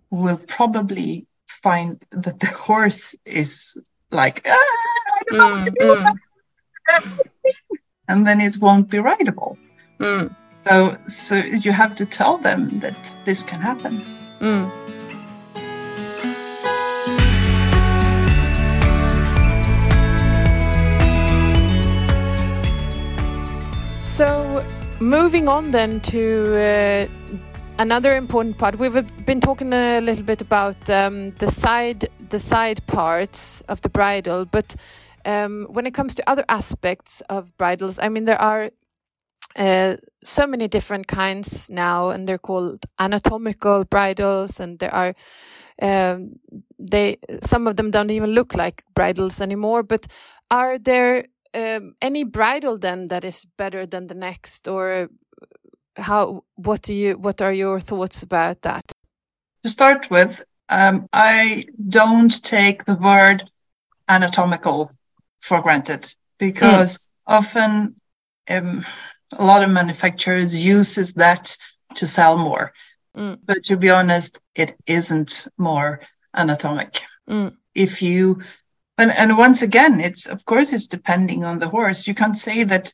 will 0.09 0.37
probably 0.37 1.27
find 1.47 2.03
that 2.11 2.39
the 2.39 2.47
horse 2.47 3.15
is 3.25 3.77
like 4.11 4.41
ah, 4.45 4.57
rideable. 5.31 5.95
Mm, 5.95 6.17
mm. 6.89 7.19
And 8.07 8.25
then 8.25 8.41
it 8.41 8.57
won't 8.57 8.89
be 8.89 8.99
rideable. 8.99 9.57
Mm. 9.99 10.35
So, 10.67 10.97
so 11.07 11.35
you 11.35 11.71
have 11.71 11.95
to 11.97 12.05
tell 12.05 12.37
them 12.37 12.79
that 12.79 12.97
this 13.25 13.43
can 13.43 13.61
happen. 13.61 14.03
Mm. 14.39 14.71
So, 24.01 24.65
moving 24.99 25.47
on 25.47 25.71
then 25.71 26.01
to 26.01 26.55
uh, 26.55 27.29
another 27.79 28.17
important 28.17 28.57
part. 28.57 28.77
We've 28.77 29.25
been 29.25 29.39
talking 29.39 29.71
a 29.73 30.01
little 30.01 30.23
bit 30.23 30.41
about 30.41 30.89
um, 30.89 31.31
the 31.31 31.47
side 31.49 32.09
the 32.29 32.37
side 32.37 32.85
parts 32.85 33.61
of 33.61 33.81
the 33.81 33.89
bridle, 33.89 34.45
but 34.45 34.75
um, 35.25 35.65
when 35.69 35.87
it 35.87 35.93
comes 35.93 36.13
to 36.15 36.29
other 36.29 36.43
aspects 36.49 37.21
of 37.29 37.57
bridles, 37.57 37.97
I 37.97 38.09
mean 38.09 38.25
there 38.25 38.41
are 38.41 38.69
uh, 39.55 39.95
so 40.23 40.45
many 40.45 40.67
different 40.67 41.07
kinds 41.07 41.69
now, 41.71 42.09
and 42.09 42.27
they're 42.27 42.37
called 42.37 42.85
anatomical 42.99 43.85
bridles, 43.85 44.59
and 44.59 44.77
there 44.79 44.93
are 44.93 45.15
um, 45.81 46.33
they 46.77 47.17
some 47.41 47.65
of 47.65 47.77
them 47.77 47.91
don't 47.91 48.11
even 48.11 48.31
look 48.31 48.55
like 48.55 48.83
bridles 48.93 49.41
anymore. 49.41 49.83
But 49.83 50.05
are 50.51 50.77
there 50.77 51.25
um, 51.53 51.95
any 52.01 52.25
bridle 52.25 52.77
then 52.77 53.07
that 53.07 53.23
is 53.23 53.45
better 53.57 53.85
than 53.85 54.07
the 54.07 54.15
next, 54.15 54.67
or 54.67 55.09
how? 55.99 56.43
What 56.55 56.81
do 56.81 56.93
you? 56.93 57.17
What 57.17 57.41
are 57.41 57.53
your 57.53 57.79
thoughts 57.79 58.23
about 58.23 58.61
that? 58.61 58.91
To 59.63 59.69
start 59.69 60.09
with, 60.09 60.41
um, 60.69 61.07
I 61.11 61.65
don't 61.89 62.43
take 62.43 62.85
the 62.85 62.95
word 62.95 63.49
anatomical 64.07 64.91
for 65.41 65.61
granted 65.61 66.13
because 66.37 66.97
mm. 66.97 67.11
often 67.27 67.95
um, 68.49 68.85
a 69.37 69.43
lot 69.43 69.63
of 69.63 69.69
manufacturers 69.69 70.63
uses 70.63 71.13
that 71.15 71.55
to 71.95 72.07
sell 72.07 72.37
more. 72.37 72.73
Mm. 73.15 73.39
But 73.43 73.63
to 73.65 73.77
be 73.77 73.89
honest, 73.89 74.39
it 74.55 74.75
isn't 74.85 75.47
more 75.57 76.01
anatomic. 76.33 77.01
Mm. 77.29 77.55
If 77.75 78.01
you 78.01 78.41
and, 78.97 79.11
and 79.11 79.37
once 79.37 79.61
again, 79.61 80.01
it's 80.01 80.25
of 80.25 80.43
course 80.45 80.73
it's 80.73 80.87
depending 80.87 81.43
on 81.45 81.59
the 81.59 81.69
horse. 81.69 82.07
You 82.07 82.13
can't 82.13 82.37
say 82.37 82.63
that 82.65 82.93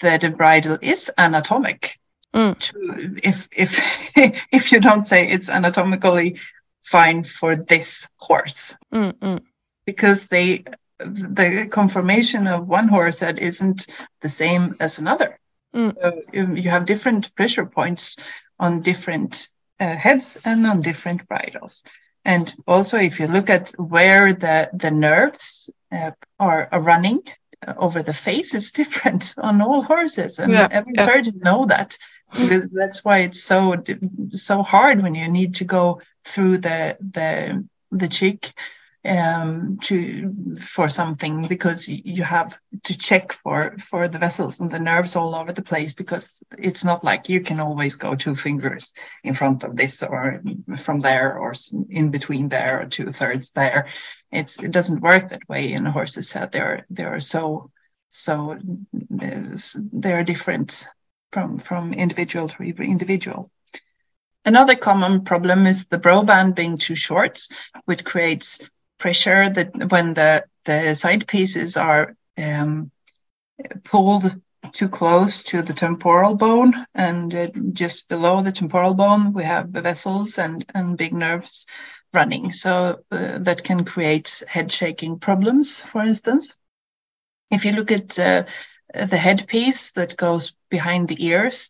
that 0.00 0.24
a 0.24 0.30
bridle 0.30 0.78
is 0.82 1.10
anatomic. 1.16 1.98
Mm. 2.34 2.58
To, 2.58 3.20
if 3.22 3.48
if 3.52 4.16
if 4.52 4.72
you 4.72 4.80
don't 4.80 5.02
say 5.02 5.28
it's 5.28 5.48
anatomically 5.48 6.38
fine 6.84 7.24
for 7.24 7.56
this 7.56 8.08
horse, 8.16 8.76
mm, 8.92 9.12
mm. 9.12 9.42
because 9.84 10.26
they 10.26 10.64
the 10.98 11.66
conformation 11.70 12.46
of 12.46 12.68
one 12.68 12.88
horse 12.88 13.20
head 13.20 13.38
isn't 13.38 13.86
the 14.20 14.28
same 14.28 14.76
as 14.80 14.98
another. 14.98 15.38
Mm. 15.74 15.94
So 16.00 16.22
you 16.32 16.70
have 16.70 16.84
different 16.84 17.34
pressure 17.34 17.66
points 17.66 18.16
on 18.58 18.82
different 18.82 19.48
uh, 19.78 19.96
heads 19.96 20.38
and 20.44 20.66
on 20.66 20.82
different 20.82 21.26
bridles. 21.28 21.82
And 22.24 22.54
also, 22.66 22.98
if 22.98 23.18
you 23.18 23.28
look 23.28 23.48
at 23.48 23.70
where 23.72 24.34
the, 24.34 24.68
the 24.74 24.90
nerves 24.90 25.70
uh, 25.90 26.10
are, 26.38 26.68
are, 26.70 26.80
running 26.80 27.22
uh, 27.66 27.74
over 27.78 28.02
the 28.02 28.12
face, 28.12 28.52
is 28.54 28.72
different 28.80 29.34
on 29.38 29.62
all 29.62 29.82
horses. 29.82 30.38
And 30.38 30.52
yeah. 30.52 30.68
every 30.70 30.92
yeah. 30.94 31.06
surgeon 31.06 31.40
know 31.42 31.66
that. 31.66 31.96
That's 32.32 33.04
why 33.04 33.18
it's 33.20 33.42
so 33.42 33.82
so 34.32 34.62
hard 34.62 35.02
when 35.02 35.14
you 35.14 35.28
need 35.28 35.56
to 35.56 35.64
go 35.64 36.00
through 36.24 36.58
the 36.58 36.96
the 37.00 37.66
the 37.90 38.08
cheek 38.08 38.52
um, 39.04 39.78
to 39.82 40.56
for 40.58 40.88
something 40.88 41.46
because 41.46 41.88
you 41.88 42.22
have 42.22 42.58
to 42.84 42.98
check 42.98 43.32
for 43.32 43.76
for 43.78 44.08
the 44.08 44.18
vessels 44.18 44.60
and 44.60 44.70
the 44.70 44.78
nerves 44.78 45.16
all 45.16 45.34
over 45.34 45.52
the 45.52 45.62
place 45.62 45.94
because 45.94 46.42
it's 46.58 46.84
not 46.84 47.02
like 47.02 47.28
you 47.28 47.40
can 47.40 47.60
always 47.60 47.96
go 47.96 48.14
two 48.14 48.34
fingers 48.34 48.92
in 49.24 49.32
front 49.32 49.64
of 49.64 49.74
this 49.74 50.02
or 50.02 50.42
from 50.76 51.00
there 51.00 51.38
or 51.38 51.54
in 51.88 52.10
between 52.10 52.48
there 52.48 52.82
or 52.82 52.86
two 52.86 53.10
thirds 53.12 53.50
there. 53.52 53.88
It's 54.30 54.58
it 54.58 54.70
doesn't 54.70 55.00
work 55.00 55.30
that 55.30 55.48
way 55.48 55.72
in 55.72 55.86
horse's 55.86 56.32
head. 56.32 56.52
They're 56.52 56.84
they're 56.90 57.20
so 57.20 57.70
so 58.10 58.58
they're 58.92 60.24
different 60.24 60.86
from 61.32 61.58
from 61.58 61.92
individual 61.92 62.48
to 62.48 62.62
individual. 62.62 63.50
Another 64.44 64.74
common 64.74 65.24
problem 65.24 65.66
is 65.66 65.86
the 65.86 65.98
brow 65.98 66.22
band 66.22 66.54
being 66.54 66.78
too 66.78 66.94
short, 66.94 67.42
which 67.84 68.04
creates 68.04 68.58
pressure 68.98 69.50
that 69.50 69.90
when 69.90 70.14
the, 70.14 70.44
the 70.64 70.94
side 70.94 71.26
pieces 71.26 71.76
are 71.76 72.14
um, 72.38 72.90
pulled 73.84 74.34
too 74.72 74.88
close 74.88 75.42
to 75.42 75.62
the 75.62 75.72
temporal 75.72 76.34
bone 76.34 76.86
and 76.94 77.34
uh, 77.34 77.48
just 77.72 78.08
below 78.08 78.42
the 78.42 78.52
temporal 78.52 78.94
bone 78.94 79.32
we 79.32 79.42
have 79.42 79.72
the 79.72 79.80
vessels 79.80 80.38
and, 80.38 80.64
and 80.74 80.98
big 80.98 81.12
nerves 81.12 81.66
running 82.12 82.52
so 82.52 83.00
uh, 83.10 83.38
that 83.38 83.64
can 83.64 83.84
create 83.84 84.42
head 84.46 84.70
shaking 84.70 85.18
problems 85.18 85.80
for 85.92 86.02
instance 86.02 86.54
if 87.50 87.64
you 87.64 87.72
look 87.72 87.90
at 87.90 88.18
uh, 88.18 88.44
the 88.94 89.16
headpiece 89.16 89.92
that 89.92 90.16
goes 90.16 90.52
behind 90.70 91.08
the 91.08 91.26
ears 91.26 91.68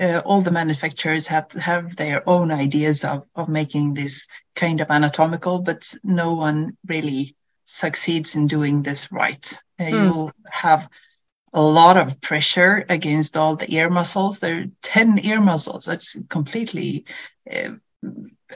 uh, 0.00 0.22
all 0.24 0.40
the 0.40 0.50
manufacturers 0.50 1.26
have 1.26 1.52
have 1.52 1.96
their 1.96 2.28
own 2.28 2.50
ideas 2.50 3.04
of, 3.04 3.26
of 3.34 3.48
making 3.48 3.94
this 3.94 4.26
kind 4.54 4.80
of 4.80 4.90
anatomical, 4.90 5.58
but 5.58 5.92
no 6.02 6.34
one 6.34 6.76
really 6.86 7.36
succeeds 7.64 8.36
in 8.36 8.46
doing 8.46 8.82
this 8.82 9.12
right. 9.12 9.52
Uh, 9.78 9.84
mm. 9.84 9.90
You 9.90 10.32
have 10.50 10.88
a 11.52 11.62
lot 11.62 11.96
of 11.96 12.20
pressure 12.20 12.84
against 12.88 13.36
all 13.36 13.56
the 13.56 13.72
ear 13.72 13.90
muscles. 13.90 14.38
There 14.38 14.60
are 14.60 14.64
10 14.82 15.20
ear 15.24 15.40
muscles. 15.40 15.84
That's 15.84 16.16
completely 16.28 17.04
uh, 17.50 17.72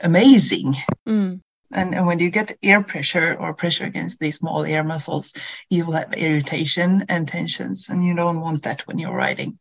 amazing. 0.01 0.75
Mm. 1.07 1.41
And, 1.73 1.95
and 1.95 2.05
when 2.05 2.19
you 2.19 2.29
get 2.29 2.57
air 2.61 2.83
pressure 2.83 3.35
or 3.39 3.53
pressure 3.53 3.85
against 3.85 4.19
these 4.19 4.37
small 4.37 4.63
ear 4.63 4.83
muscles, 4.83 5.33
you 5.69 5.85
will 5.85 5.93
have 5.93 6.13
irritation 6.13 7.05
and 7.09 7.27
tensions, 7.27 7.89
and 7.89 8.05
you 8.05 8.15
don't 8.15 8.41
want 8.41 8.63
that 8.63 8.87
when 8.87 8.99
you're 8.99 9.15
riding 9.15 9.57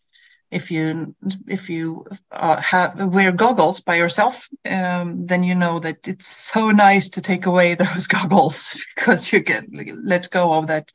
if 0.51 0.71
you 0.71 1.15
if 1.47 1.71
you 1.71 2.07
uh, 2.33 2.61
have 2.61 3.01
wear 3.13 3.33
goggles 3.33 3.81
by 3.81 3.97
yourself, 3.97 4.49
um, 4.69 5.27
then 5.27 5.43
you 5.45 5.55
know 5.55 5.79
that 5.79 6.09
it's 6.09 6.27
so 6.27 6.71
nice 6.71 7.11
to 7.11 7.21
take 7.21 7.47
away 7.47 7.75
those 7.77 8.07
goggles 8.07 8.77
because 8.95 9.33
you 9.33 9.41
get 9.41 9.65
let 10.03 10.31
go 10.31 10.53
of 10.53 10.67
that 10.67 10.91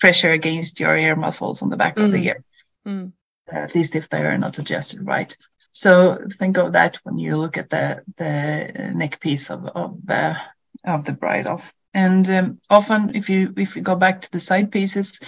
pressure 0.00 0.32
against 0.32 0.80
your 0.80 0.96
ear 0.96 1.14
muscles 1.14 1.62
on 1.62 1.68
the 1.68 1.76
back 1.76 1.96
mm. 1.96 2.04
of 2.04 2.12
the 2.12 2.18
mm. 2.18 2.24
ear. 2.26 2.44
Mm. 2.86 3.12
at 3.52 3.74
least 3.74 3.94
if 3.94 4.08
they 4.08 4.24
are 4.24 4.38
not 4.38 4.58
adjusted 4.58 5.06
right. 5.06 5.36
So 5.72 6.26
think 6.38 6.58
of 6.58 6.72
that 6.72 6.98
when 7.04 7.18
you 7.18 7.36
look 7.36 7.56
at 7.56 7.70
the 7.70 8.02
the 8.16 8.92
neck 8.94 9.20
piece 9.20 9.50
of 9.50 9.66
of 9.66 9.98
the 10.04 10.36
of 10.84 11.04
the 11.04 11.12
bridle. 11.12 11.62
And 11.92 12.28
um, 12.30 12.60
often, 12.68 13.14
if 13.14 13.28
you 13.28 13.52
if 13.56 13.76
you 13.76 13.82
go 13.82 13.96
back 13.96 14.22
to 14.22 14.30
the 14.30 14.40
side 14.40 14.70
pieces, 14.70 15.20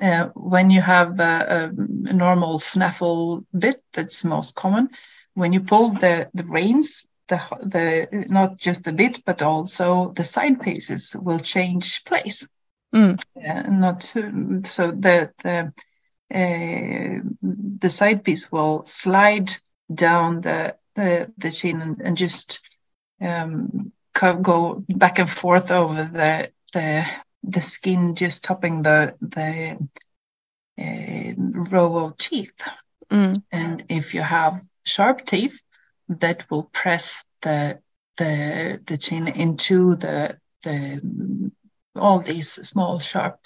uh, 0.00 0.28
when 0.34 0.70
you 0.70 0.80
have 0.80 1.20
a, 1.20 1.70
a, 1.70 2.12
normal 2.12 2.58
snaffle 2.58 3.44
bit, 3.56 3.82
that's 3.92 4.24
most 4.24 4.54
common. 4.54 4.90
When 5.34 5.52
you 5.52 5.60
pull 5.60 5.90
the, 5.90 6.28
the 6.34 6.44
reins, 6.44 7.06
the, 7.28 7.40
the 7.62 8.24
not 8.28 8.56
just 8.56 8.84
the 8.84 8.92
bit, 8.92 9.22
but 9.24 9.42
also 9.42 10.12
the 10.14 10.24
side 10.24 10.60
pieces 10.60 11.14
will 11.14 11.38
change 11.38 12.04
place. 12.04 12.46
Mm. 12.94 13.20
Uh, 13.36 13.62
not 13.70 14.02
so 14.02 14.90
the 14.90 15.30
the 15.42 15.72
uh, 16.34 17.20
the 17.42 17.90
side 17.90 18.24
piece 18.24 18.50
will 18.50 18.84
slide 18.84 19.54
down 19.92 20.40
the 20.40 20.76
the, 20.94 21.32
the 21.38 21.50
chin 21.50 21.80
and, 21.80 22.00
and 22.00 22.16
just 22.16 22.60
um, 23.20 23.92
go 24.12 24.84
back 24.88 25.18
and 25.18 25.30
forth 25.30 25.70
over 25.70 26.04
the 26.04 26.50
the 26.72 27.06
the 27.44 27.60
skin 27.60 28.14
just 28.14 28.44
topping 28.44 28.82
the 28.82 29.14
the 29.20 29.78
uh, 30.80 31.32
row 31.36 32.06
of 32.06 32.16
teeth. 32.16 32.52
Mm. 33.10 33.42
And 33.50 33.84
if 33.88 34.14
you 34.14 34.22
have 34.22 34.60
sharp 34.84 35.24
teeth, 35.24 35.58
that 36.08 36.50
will 36.50 36.64
press 36.64 37.24
the 37.42 37.80
the 38.16 38.80
the 38.84 38.98
chin 38.98 39.28
into 39.28 39.94
the 39.96 40.38
the 40.64 41.50
all 41.94 42.20
these 42.20 42.52
small 42.52 42.98
sharp 42.98 43.40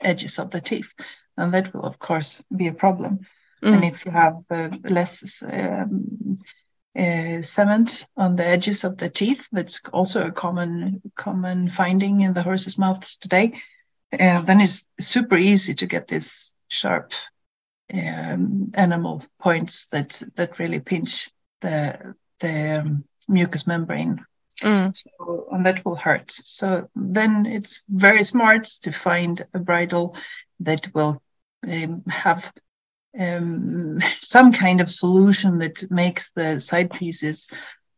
edges 0.00 0.38
of 0.38 0.50
the 0.50 0.60
teeth, 0.60 0.90
and 1.36 1.54
that 1.54 1.74
will 1.74 1.84
of 1.84 1.98
course 1.98 2.42
be 2.54 2.68
a 2.68 2.72
problem. 2.72 3.20
Mm. 3.62 3.74
And 3.74 3.84
if 3.84 4.04
you 4.04 4.12
have 4.12 4.42
uh, 4.50 4.70
less 4.84 5.42
um, 5.42 6.36
uh, 6.98 7.42
cement 7.42 8.06
on 8.16 8.36
the 8.36 8.46
edges 8.46 8.84
of 8.84 8.96
the 8.96 9.08
teeth. 9.08 9.46
That's 9.52 9.80
also 9.92 10.26
a 10.26 10.32
common 10.32 11.02
common 11.14 11.68
finding 11.68 12.22
in 12.22 12.32
the 12.32 12.42
horse's 12.42 12.78
mouths 12.78 13.16
today. 13.16 13.54
Uh, 14.12 14.42
then 14.42 14.60
it's 14.60 14.86
super 14.98 15.36
easy 15.36 15.74
to 15.74 15.86
get 15.86 16.08
this 16.08 16.54
sharp 16.68 17.12
um, 17.94 18.72
enamel 18.76 19.24
points 19.40 19.86
that 19.92 20.20
that 20.36 20.58
really 20.58 20.80
pinch 20.80 21.30
the 21.60 22.14
the 22.40 22.80
um, 22.80 23.04
mucous 23.28 23.66
membrane 23.66 24.24
Mm. 24.62 24.96
So, 24.96 25.48
and 25.50 25.64
that 25.64 25.84
will 25.84 25.96
hurt. 25.96 26.30
So 26.30 26.88
then 26.94 27.46
it's 27.46 27.82
very 27.88 28.24
smart 28.24 28.64
to 28.82 28.92
find 28.92 29.44
a 29.54 29.58
bridle 29.58 30.16
that 30.60 30.94
will 30.94 31.22
um, 31.66 32.02
have 32.08 32.52
um, 33.18 34.00
some 34.20 34.52
kind 34.52 34.80
of 34.80 34.88
solution 34.88 35.58
that 35.58 35.90
makes 35.90 36.30
the 36.32 36.60
side 36.60 36.90
pieces 36.90 37.48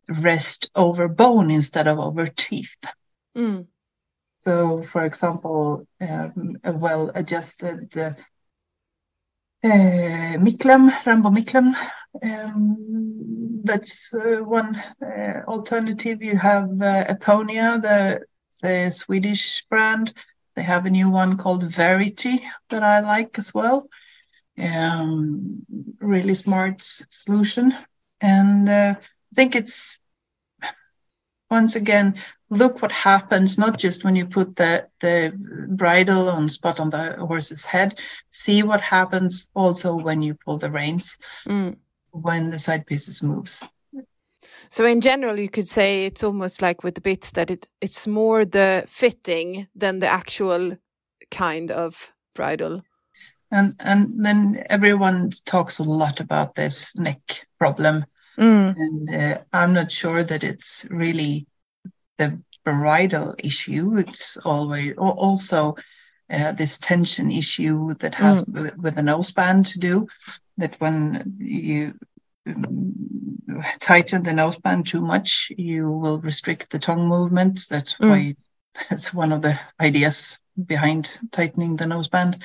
rest 0.08 0.70
over 0.74 1.08
bone 1.08 1.50
instead 1.50 1.86
of 1.86 1.98
over 1.98 2.26
teeth. 2.26 2.74
Mm. 3.36 3.66
So, 4.44 4.82
for 4.82 5.04
example, 5.04 5.86
um, 6.00 6.56
a 6.64 6.72
well-adjusted 6.72 7.96
uh, 7.96 8.12
uh, 9.64 10.36
Micklem, 10.38 10.90
Rambo 11.06 11.30
Micklem. 11.30 11.74
Um, 12.22 13.60
that's 13.64 14.12
uh, 14.12 14.42
one 14.42 14.82
uh, 15.00 15.42
alternative. 15.46 16.22
You 16.22 16.36
have 16.36 16.64
uh, 16.64 17.04
Eponia, 17.08 17.80
the 17.80 18.20
the 18.60 18.90
Swedish 18.90 19.64
brand. 19.70 20.12
They 20.56 20.62
have 20.62 20.86
a 20.86 20.90
new 20.90 21.10
one 21.10 21.36
called 21.36 21.64
Verity 21.64 22.44
that 22.70 22.82
I 22.82 23.00
like 23.00 23.38
as 23.38 23.54
well. 23.54 23.88
Um, 24.58 25.64
really 25.98 26.34
smart 26.34 26.82
solution, 27.08 27.74
and 28.20 28.68
uh, 28.68 28.94
I 28.98 29.34
think 29.34 29.56
it's 29.56 30.00
once 31.50 31.76
again 31.76 32.14
look 32.50 32.80
what 32.80 32.92
happens 32.92 33.58
not 33.58 33.78
just 33.78 34.04
when 34.04 34.16
you 34.16 34.26
put 34.26 34.56
the 34.56 34.86
the 35.00 35.32
bridle 35.68 36.28
on 36.30 36.48
spot 36.48 36.80
on 36.80 36.90
the 36.90 37.12
horse's 37.18 37.64
head 37.64 37.98
see 38.30 38.62
what 38.62 38.80
happens 38.80 39.50
also 39.54 39.94
when 39.94 40.22
you 40.22 40.34
pull 40.44 40.58
the 40.58 40.70
reins 40.70 41.18
Mm. 41.46 41.76
when 42.10 42.50
the 42.50 42.58
side 42.58 42.86
pieces 42.86 43.22
moves 43.22 43.62
So 44.70 44.84
in 44.86 45.00
general, 45.00 45.38
you 45.38 45.48
could 45.48 45.68
say 45.68 46.06
it's 46.06 46.24
almost 46.24 46.62
like 46.62 46.82
with 46.84 46.94
the 46.94 47.00
bits 47.00 47.32
that 47.32 47.50
it 47.50 47.68
it's 47.80 48.06
more 48.06 48.44
the 48.44 48.84
fitting 48.86 49.68
than 49.80 50.00
the 50.00 50.08
actual 50.08 50.76
kind 51.30 51.70
of 51.70 52.12
bridle. 52.34 52.82
And 53.52 53.74
and 53.80 54.24
then 54.24 54.64
everyone 54.70 55.30
talks 55.46 55.78
a 55.78 55.84
lot 55.84 56.20
about 56.20 56.54
this 56.56 56.96
neck 56.96 57.46
problem. 57.58 58.04
Mm. 58.38 58.74
and 58.76 59.14
uh, 59.14 59.38
i'm 59.52 59.72
not 59.74 59.90
sure 59.92 60.24
that 60.24 60.42
it's 60.44 60.86
really 60.90 61.46
the 62.18 62.38
bridle 62.64 63.34
issue. 63.38 63.96
It's 63.98 64.36
always 64.44 64.94
also 64.96 65.76
uh, 66.32 66.52
this 66.52 66.78
tension 66.78 67.30
issue 67.30 67.94
that 68.00 68.14
has 68.14 68.42
with, 68.46 68.76
with 68.76 68.94
the 68.96 69.02
noseband 69.02 69.72
to 69.72 69.78
do 69.78 70.06
that 70.58 70.74
when 70.80 71.34
you 71.38 71.94
um, 72.46 72.94
tighten 73.80 74.22
the 74.22 74.30
noseband 74.32 74.86
too 74.86 75.00
much 75.00 75.52
you 75.56 75.90
will 75.90 76.20
restrict 76.20 76.70
the 76.70 76.78
tongue 76.78 77.08
movements. 77.08 77.66
That's 77.68 77.96
Mm. 78.00 78.08
why 78.08 78.36
that's 78.90 79.12
one 79.14 79.32
of 79.32 79.42
the 79.42 79.58
ideas 79.80 80.38
behind 80.66 81.18
tightening 81.32 81.76
the 81.76 81.84
noseband 81.84 82.36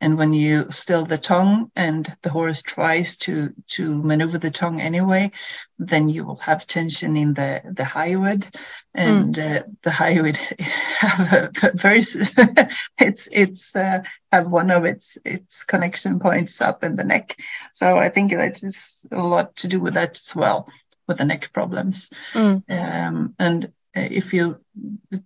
and 0.00 0.16
when 0.16 0.32
you 0.32 0.66
still 0.70 1.04
the 1.04 1.18
tongue 1.18 1.70
and 1.74 2.16
the 2.22 2.30
horse 2.30 2.62
tries 2.62 3.16
to 3.16 3.52
to 3.66 4.02
maneuver 4.02 4.38
the 4.38 4.50
tongue 4.50 4.80
anyway 4.80 5.30
then 5.78 6.08
you 6.08 6.24
will 6.24 6.36
have 6.36 6.66
tension 6.66 7.16
in 7.16 7.34
the 7.34 7.60
the 7.64 7.82
hyoid 7.82 8.54
and 8.94 9.38
uh, 9.38 9.62
the 9.82 9.90
hyoid 9.90 10.36
have 10.98 11.62
a 11.62 11.72
very 11.76 12.00
it's 12.98 13.28
it's 13.30 13.76
uh, 13.76 14.00
have 14.32 14.48
one 14.48 14.70
of 14.70 14.84
its 14.84 15.18
its 15.24 15.64
connection 15.64 16.18
points 16.18 16.60
up 16.60 16.82
in 16.82 16.96
the 16.96 17.04
neck. 17.04 17.38
So 17.72 17.96
i 17.96 18.08
think 18.08 18.32
that 18.32 18.62
is 18.62 19.06
a 19.12 19.22
lot 19.22 19.56
to 19.56 19.68
do 19.68 19.80
with 19.80 19.94
that 19.94 20.18
as 20.18 20.34
well 20.34 20.68
with 21.06 21.18
the 21.18 21.24
neck 21.24 21.52
problems. 21.52 22.10
Mm. 22.34 22.62
um, 22.68 23.34
and 23.38 23.72
if 23.94 24.32
you 24.32 24.58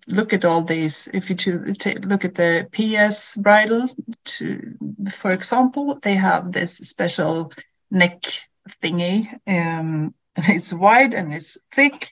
look 0.06 0.32
at 0.32 0.44
all 0.44 0.62
these, 0.62 1.08
if 1.12 1.30
you 1.30 1.58
look 1.58 2.24
at 2.24 2.34
the 2.34 2.66
PS 2.72 3.36
bridle, 3.36 3.88
to, 4.24 4.74
for 5.10 5.32
example, 5.32 5.98
they 6.02 6.14
have 6.14 6.52
this 6.52 6.76
special 6.76 7.52
neck 7.90 8.24
thingy, 8.82 9.28
um, 9.46 10.14
and 10.36 10.46
it's 10.48 10.72
wide 10.72 11.14
and 11.14 11.34
it's 11.34 11.58
thick, 11.72 12.10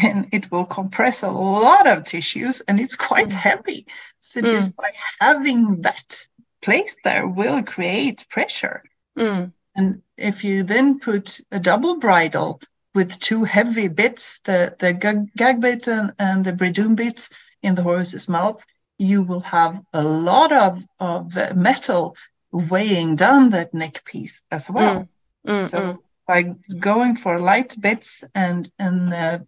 and 0.00 0.28
it 0.32 0.50
will 0.50 0.64
compress 0.64 1.22
a 1.22 1.30
lot 1.30 1.86
of 1.86 2.04
tissues, 2.04 2.60
and 2.60 2.80
it's 2.80 2.96
quite 2.96 3.30
Mm. 3.30 3.34
heavy. 3.34 3.86
So 4.20 4.40
Mm. 4.40 4.50
just 4.50 4.76
by 4.76 4.90
having 5.20 5.82
that 5.82 6.26
placed 6.62 7.00
there 7.04 7.26
will 7.26 7.62
create 7.62 8.26
pressure. 8.28 8.82
Mm. 9.18 9.52
And 9.74 10.02
if 10.16 10.44
you 10.44 10.62
then 10.62 10.98
put 11.00 11.40
a 11.50 11.58
double 11.58 11.98
bridle 11.98 12.60
with 12.94 13.18
two 13.18 13.44
heavy 13.44 13.88
bits, 13.88 14.40
the, 14.44 14.74
the 14.78 14.92
gag, 14.92 15.32
gag 15.36 15.60
bit 15.60 15.88
and, 15.88 16.12
and 16.18 16.44
the 16.44 16.52
bridoon 16.52 16.96
bit 16.96 17.28
in 17.62 17.74
the 17.74 17.82
horse's 17.82 18.28
mouth, 18.28 18.60
you 18.98 19.22
will 19.22 19.40
have 19.40 19.80
a 19.92 20.02
lot 20.02 20.52
of, 20.52 20.82
of 20.98 21.34
metal 21.56 22.16
weighing 22.52 23.16
down 23.16 23.50
that 23.50 23.72
neck 23.74 24.04
piece 24.04 24.42
as 24.50 24.70
well. 24.70 25.08
Mm. 25.46 25.70
So 25.70 25.78
mm. 25.78 25.98
by 26.26 26.42
going 26.78 27.16
for 27.16 27.38
light 27.38 27.80
bits 27.80 28.24
and, 28.34 28.70
and 28.78 29.12
uh, 29.12 29.38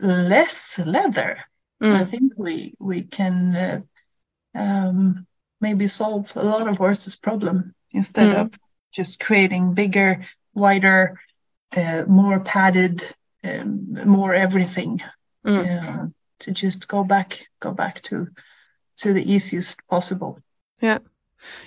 less 0.00 0.78
leather, 0.78 1.38
I 1.80 2.04
Mm. 2.04 2.06
think 2.06 2.32
we, 2.36 2.74
we 2.78 3.02
can 3.02 3.56
uh, 3.56 3.80
um, 4.54 5.26
maybe 5.60 5.86
solve 5.86 6.32
a 6.36 6.42
lot 6.42 6.68
of 6.68 6.78
horses' 6.78 7.16
problem 7.16 7.74
instead 7.92 8.30
Mm. 8.30 8.40
of 8.40 8.58
just 8.92 9.18
creating 9.20 9.74
bigger, 9.74 10.24
wider, 10.54 11.18
uh, 11.76 12.04
more 12.06 12.40
padded, 12.40 13.04
um, 13.44 13.98
more 14.06 14.34
everything. 14.34 15.02
Mm. 15.44 15.66
uh, 15.66 16.06
to 16.42 16.50
just 16.52 16.88
go 16.88 17.04
back, 17.04 17.48
go 17.60 17.72
back 17.72 18.02
to 18.02 18.28
to 18.98 19.12
the 19.12 19.32
easiest 19.32 19.80
possible. 19.88 20.38
Yeah. 20.80 20.98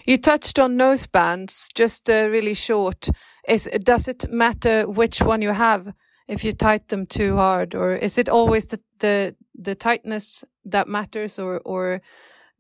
You 0.06 0.18
touched 0.18 0.60
on 0.60 0.78
nosebands, 0.78 1.68
just 1.76 2.10
uh, 2.10 2.30
really 2.30 2.54
short. 2.54 3.10
Is 3.48 3.70
does 3.84 4.08
it 4.08 4.32
matter 4.32 4.88
which 4.88 5.22
one 5.22 5.42
you 5.42 5.54
have 5.54 5.94
if 6.28 6.44
you 6.44 6.54
tight 6.54 6.88
them 6.88 7.06
too 7.06 7.36
hard, 7.36 7.76
or 7.76 7.96
is 7.96 8.18
it 8.18 8.30
always 8.30 8.68
the 8.68 8.80
the, 9.00 9.36
the 9.54 9.76
tightness 9.76 10.44
that 10.66 10.88
matters, 10.88 11.40
or 11.40 11.62
or 11.66 12.02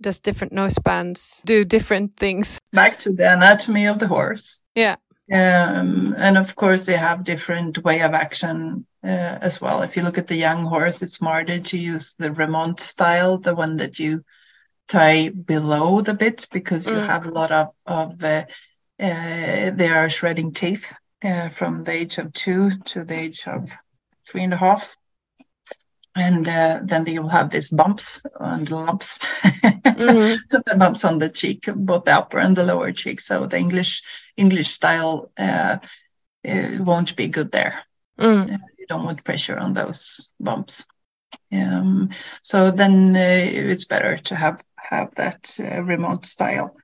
does 0.01 0.19
different 0.19 0.53
nosebands 0.53 1.41
do 1.45 1.63
different 1.63 2.17
things? 2.17 2.60
Back 2.73 2.99
to 2.99 3.12
the 3.12 3.31
anatomy 3.31 3.88
of 3.88 3.99
the 3.99 4.08
horse. 4.08 4.62
Yeah. 4.75 4.95
Um, 5.32 6.16
and 6.18 6.38
of 6.38 6.56
course, 6.56 6.86
they 6.86 6.98
have 6.98 7.24
different 7.24 7.84
way 7.84 8.02
of 8.02 8.14
action 8.14 8.86
uh, 9.04 9.08
as 9.42 9.60
well. 9.62 9.82
If 9.82 9.96
you 9.96 10.04
look 10.04 10.18
at 10.18 10.28
the 10.28 10.36
young 10.36 10.66
horse, 10.66 11.02
it's 11.02 11.16
smarter 11.16 11.60
to 11.60 11.78
use 11.78 12.16
the 12.18 12.30
Remont 12.30 12.80
style, 12.80 13.38
the 13.38 13.56
one 13.56 13.78
that 13.78 14.00
you 14.00 14.24
tie 14.88 15.30
below 15.30 16.02
the 16.02 16.14
bit, 16.14 16.48
because 16.52 16.88
you 16.88 16.96
Mm. 16.96 17.08
have 17.08 17.26
a 17.26 17.32
lot 17.32 17.52
of 17.52 17.68
of 17.86 18.24
uh, 18.24 18.44
uh, 19.02 19.72
they 19.76 19.90
are 19.90 20.10
shredding 20.10 20.52
teeth 20.54 20.94
uh, 21.24 21.50
from 21.50 21.84
the 21.84 21.92
age 21.92 22.18
of 22.18 22.32
two 22.34 22.72
to 22.86 23.04
the 23.04 23.16
age 23.16 23.48
of 23.48 23.72
three 24.28 24.44
and 24.44 24.54
a 24.54 24.58
half. 24.58 24.96
And 26.16 26.48
uh, 26.48 26.80
then 26.84 27.04
they 27.04 27.18
will 27.20 27.30
have 27.30 27.50
these 27.50 27.70
bumps 27.70 28.22
and 28.40 28.70
lumps, 28.72 29.20
Mhm. 29.98 30.38
the 30.50 30.76
bumps 30.78 31.04
on 31.06 31.20
the 31.20 31.30
cheek, 31.30 31.68
both 31.76 32.06
the 32.06 32.14
upper 32.16 32.40
and 32.40 32.56
the 32.56 32.64
lower 32.64 32.92
cheek. 32.92 33.20
So 33.22 33.46
the 33.48 33.58
English 33.58 34.02
English 34.38 34.69
style 34.69 35.32
uh, 35.38 35.78
won't 36.43 37.15
be 37.15 37.28
good 37.28 37.52
there. 37.52 37.84
Mm. 38.19 38.60
You 38.78 38.86
don't 38.88 39.06
want 39.06 39.24
pressure 39.24 39.58
on 39.58 39.74
those 39.74 40.32
bumps. 40.39 40.86
Um, 41.52 42.10
so 42.43 42.71
then 42.71 43.15
uh, 43.15 43.19
it's 43.19 43.86
better 43.86 44.17
to 44.17 44.36
have 44.36 44.62
have 44.75 45.15
that 45.15 45.56
uh, 45.60 45.81
Remont 45.81 46.25
style 46.25 46.75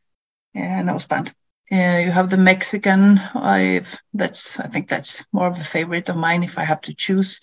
uh, 0.56 0.60
noseband. 0.60 1.30
Uh, 1.72 2.00
you 2.04 2.12
have 2.12 2.30
the 2.30 2.38
Mexican. 2.38 3.20
I've 3.20 3.98
that's 4.14 4.60
I 4.60 4.68
think 4.68 4.90
that's 4.90 5.24
more 5.32 5.48
of 5.48 5.60
a 5.60 5.64
favorite 5.64 6.10
of 6.10 6.18
mine 6.18 6.44
if 6.44 6.58
I 6.58 6.64
have 6.64 6.82
to 6.82 6.94
choose. 6.94 7.40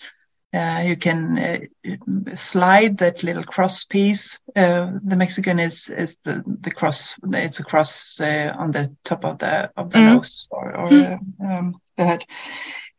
Uh, 0.53 0.81
you 0.85 0.95
can 0.95 1.37
uh, 1.37 2.35
slide 2.35 2.97
that 2.97 3.23
little 3.23 3.43
cross 3.43 3.83
piece. 3.83 4.39
Uh, 4.55 4.91
the 5.03 5.15
Mexican 5.15 5.59
is 5.59 5.89
is 5.89 6.17
the 6.23 6.43
the 6.61 6.71
cross. 6.71 7.13
It's 7.33 7.59
a 7.59 7.63
cross 7.63 8.19
uh, 8.19 8.53
on 8.57 8.71
the 8.71 8.95
top 9.03 9.25
of 9.25 9.39
the 9.39 9.71
of 9.77 9.91
the 9.91 9.99
Mm. 9.99 9.99
nose 9.99 10.47
or, 10.51 10.75
or 10.75 10.99
uh, 10.99 11.17
um, 11.45 11.75
the 11.97 12.05
head, 12.05 12.23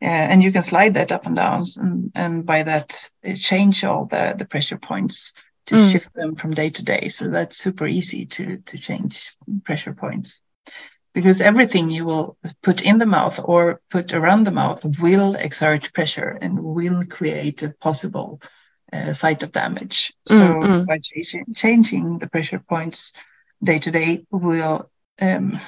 uh, 0.01 0.05
and 0.31 0.43
you 0.43 0.51
can 0.51 0.61
slide 0.61 0.93
that 0.95 1.11
up 1.11 1.25
and 1.25 1.35
down, 1.35 1.65
and, 1.77 2.11
and 2.15 2.45
by 2.45 2.63
that 2.63 3.09
it 3.23 3.35
change 3.35 3.83
all 3.83 4.05
the 4.05 4.35
the 4.37 4.45
pressure 4.45 4.77
points 4.77 5.33
to 5.67 5.77
Mm. 5.77 5.77
shift 5.77 6.13
them 6.13 6.35
from 6.35 6.53
day 6.53 6.69
to 6.69 6.83
day. 6.83 7.09
So 7.09 7.29
that's 7.29 7.57
super 7.57 7.87
easy 7.87 8.25
to 8.25 8.57
to 8.57 8.77
change 8.77 9.33
pressure 9.65 9.93
points 9.93 10.41
because 11.13 11.41
everything 11.41 11.89
you 11.89 12.05
will 12.05 12.37
put 12.63 12.81
in 12.81 12.97
the 12.99 13.05
mouth 13.05 13.39
or 13.43 13.79
put 13.89 14.13
around 14.13 14.43
the 14.45 14.51
mouth 14.51 14.83
will 14.99 15.35
exert 15.35 15.91
pressure 15.93 16.37
and 16.41 16.59
will 16.61 17.03
create 17.05 17.61
a 17.63 17.69
possible 17.81 18.39
uh, 18.93 19.13
site 19.13 19.43
of 19.43 19.51
damage. 19.51 20.13
So 20.25 20.37
Mm, 20.37 20.63
mm. 20.63 20.87
by 20.87 20.99
changing, 21.01 21.45
changing 21.55 22.19
the 22.19 22.27
pressure 22.27 22.59
points 22.59 23.11
day 23.63 23.79
to 23.79 23.91
day 23.91 24.23
will 24.31 24.89
um, 25.21 25.59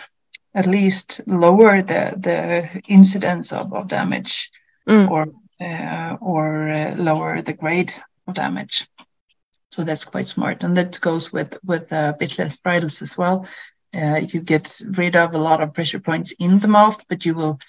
at 0.54 0.66
least 0.68 1.22
lower 1.28 1.82
the 1.82 2.14
the 2.18 2.70
incidence 2.88 3.52
of, 3.52 3.74
of 3.74 3.88
damage 3.88 4.50
Mm. 4.88 5.10
or 5.12 5.26
uh, 5.62 6.16
or 6.22 6.70
uh, 6.70 6.96
lower 6.98 7.42
the 7.42 7.54
grade 7.54 7.94
of 8.28 8.36
damage. 8.36 8.88
So 9.72 9.84
that's 9.84 10.06
quite 10.06 10.28
smart, 10.28 10.64
and 10.64 10.78
that 10.78 11.00
goes 11.02 11.32
with 11.32 11.58
with 11.64 11.92
uh, 11.92 12.14
bitless 12.20 12.58
bridles 12.62 13.02
as 13.02 13.18
well. 13.18 13.46
Uh, 13.94 14.22
you 14.28 14.42
get 14.42 14.80
rid 14.98 15.16
of 15.16 15.34
a 15.34 15.38
lot 15.38 15.62
of 15.62 15.74
pressure 15.74 16.00
points 16.00 16.32
in 16.40 16.60
the 16.60 16.68
mouth, 16.68 17.00
but 17.08 17.26
you 17.26 17.36
will 17.36 17.60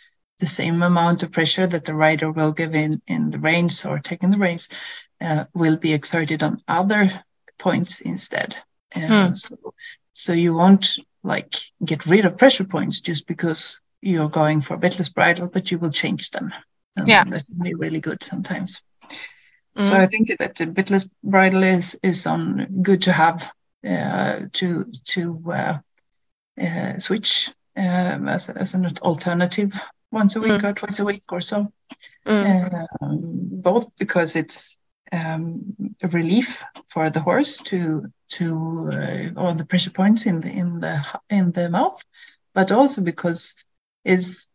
the 0.41 0.47
same 0.47 0.83
amount 0.83 1.23
of 1.23 1.33
pressure 1.33 1.67
that 1.67 1.85
the 1.85 1.95
rider 1.95 2.31
will 2.31 2.53
give 2.53 2.75
in 2.75 3.01
in 3.07 3.31
the 3.31 3.39
reins 3.39 3.85
or 3.85 3.99
taking 3.99 4.31
the 4.31 4.39
reins 4.39 4.69
uh, 5.21 5.45
will 5.55 5.77
be 5.77 5.93
exerted 5.93 6.43
on 6.43 6.63
other 6.67 7.25
points 7.59 8.01
instead. 8.01 8.57
Uh, 8.95 9.29
hmm. 9.29 9.35
So 9.35 9.57
so 10.13 10.33
you 10.33 10.55
won't 10.55 10.99
like 11.23 11.55
get 11.85 12.07
rid 12.07 12.25
of 12.25 12.39
pressure 12.39 12.65
points 12.65 13.01
just 13.01 13.27
because 13.27 13.81
you're 14.01 14.29
going 14.29 14.61
for 14.61 14.75
a 14.75 14.79
bitless 14.79 15.13
bridle, 15.13 15.47
but 15.47 15.71
you 15.71 15.79
will 15.79 15.91
change 15.91 16.31
them. 16.31 16.53
Um, 16.97 17.05
yeah, 17.07 17.25
that 17.25 17.47
can 17.47 17.63
be 17.63 17.75
really 17.75 18.01
good 18.01 18.23
sometimes. 18.23 18.83
Mm. 19.77 19.89
So 19.89 19.97
I 19.97 20.07
think 20.07 20.37
that 20.39 20.55
the 20.57 20.67
bitless 20.67 21.09
bridle 21.23 21.65
is 21.65 21.99
is 22.03 22.27
on 22.27 22.83
good 22.83 23.03
to 23.03 23.13
have 23.13 23.51
uh, 23.89 24.41
to 24.53 24.93
to 25.07 25.53
uh, 25.53 25.79
uh, 26.61 26.99
switch 26.99 27.51
um, 27.77 28.29
as 28.29 28.49
as 28.51 28.75
an 28.75 28.99
alternative 28.99 29.73
once 30.11 30.37
a 30.37 30.41
week 30.41 30.63
mm. 30.63 30.65
or 30.65 30.73
twice 30.73 31.01
a 31.01 31.05
week 31.05 31.25
or 31.31 31.41
so. 31.41 31.73
Mm. 32.27 32.87
Um, 33.03 33.21
both 33.53 33.89
because 33.99 34.37
it's 34.37 34.79
um, 35.13 35.77
a 36.03 36.09
relief 36.09 36.65
for 36.89 37.11
the 37.11 37.21
horse 37.21 37.59
to 37.59 38.07
to 38.31 38.91
uh, 38.93 39.41
all 39.41 39.55
the 39.55 39.67
pressure 39.67 39.91
points 39.91 40.27
in 40.27 40.41
the 40.41 40.49
in 40.49 40.81
the 40.81 41.05
in 41.31 41.53
the 41.53 41.69
mouth, 41.69 42.03
but 42.55 42.73
also 42.73 43.03
because 43.03 43.55
it's 44.05 44.49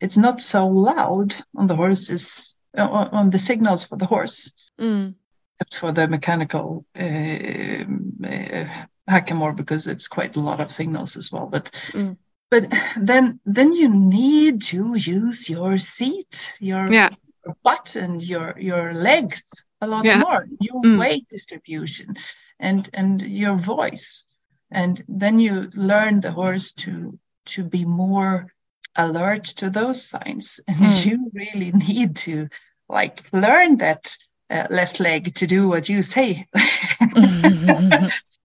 it's 0.00 0.16
not 0.16 0.40
so 0.40 0.66
loud 0.66 1.34
on 1.56 1.66
the 1.66 1.76
horses 1.76 2.56
uh, 2.76 2.82
on 2.82 3.30
the 3.30 3.38
signals 3.38 3.84
for 3.84 3.96
the 3.96 4.06
horse, 4.06 4.52
mm. 4.78 5.14
except 5.54 5.80
for 5.80 5.92
the 5.92 6.08
mechanical 6.08 6.84
uh, 6.98 7.84
uh, 8.28 8.84
hackamore 9.08 9.56
because 9.56 9.86
it's 9.86 10.08
quite 10.08 10.36
a 10.36 10.40
lot 10.40 10.60
of 10.60 10.72
signals 10.72 11.16
as 11.16 11.30
well. 11.32 11.46
But 11.46 11.70
mm. 11.92 12.16
but 12.50 12.66
then 12.96 13.40
then 13.44 13.72
you 13.72 13.88
need 13.88 14.62
to 14.62 14.94
use 14.94 15.48
your 15.48 15.78
seat, 15.78 16.52
your 16.60 16.90
yeah. 16.90 17.10
your 17.44 17.56
butt, 17.62 17.96
and 17.96 18.22
your 18.22 18.54
your 18.58 18.92
legs 18.94 19.64
a 19.80 19.86
lot 19.86 20.04
yeah. 20.04 20.20
more. 20.20 20.46
Your 20.60 20.82
mm. 20.82 20.98
weight 20.98 21.28
distribution 21.28 22.16
and 22.58 22.88
and 22.92 23.20
your 23.20 23.56
voice, 23.56 24.24
and 24.70 25.02
then 25.08 25.38
you 25.38 25.70
learn 25.74 26.20
the 26.20 26.32
horse 26.32 26.72
to 26.72 27.18
to 27.46 27.64
be 27.64 27.84
more 27.84 28.52
alert 28.96 29.44
to 29.44 29.70
those 29.70 30.02
signs, 30.02 30.60
and 30.68 30.76
mm. 30.78 31.06
you 31.06 31.30
really 31.34 31.72
need 31.72 32.16
to 32.16 32.48
like 32.88 33.22
learn 33.32 33.78
that 33.78 34.16
uh, 34.50 34.66
left 34.68 35.00
leg 35.00 35.34
to 35.36 35.46
do 35.46 35.68
what 35.68 35.88
you 35.88 36.02
say. 36.02 36.46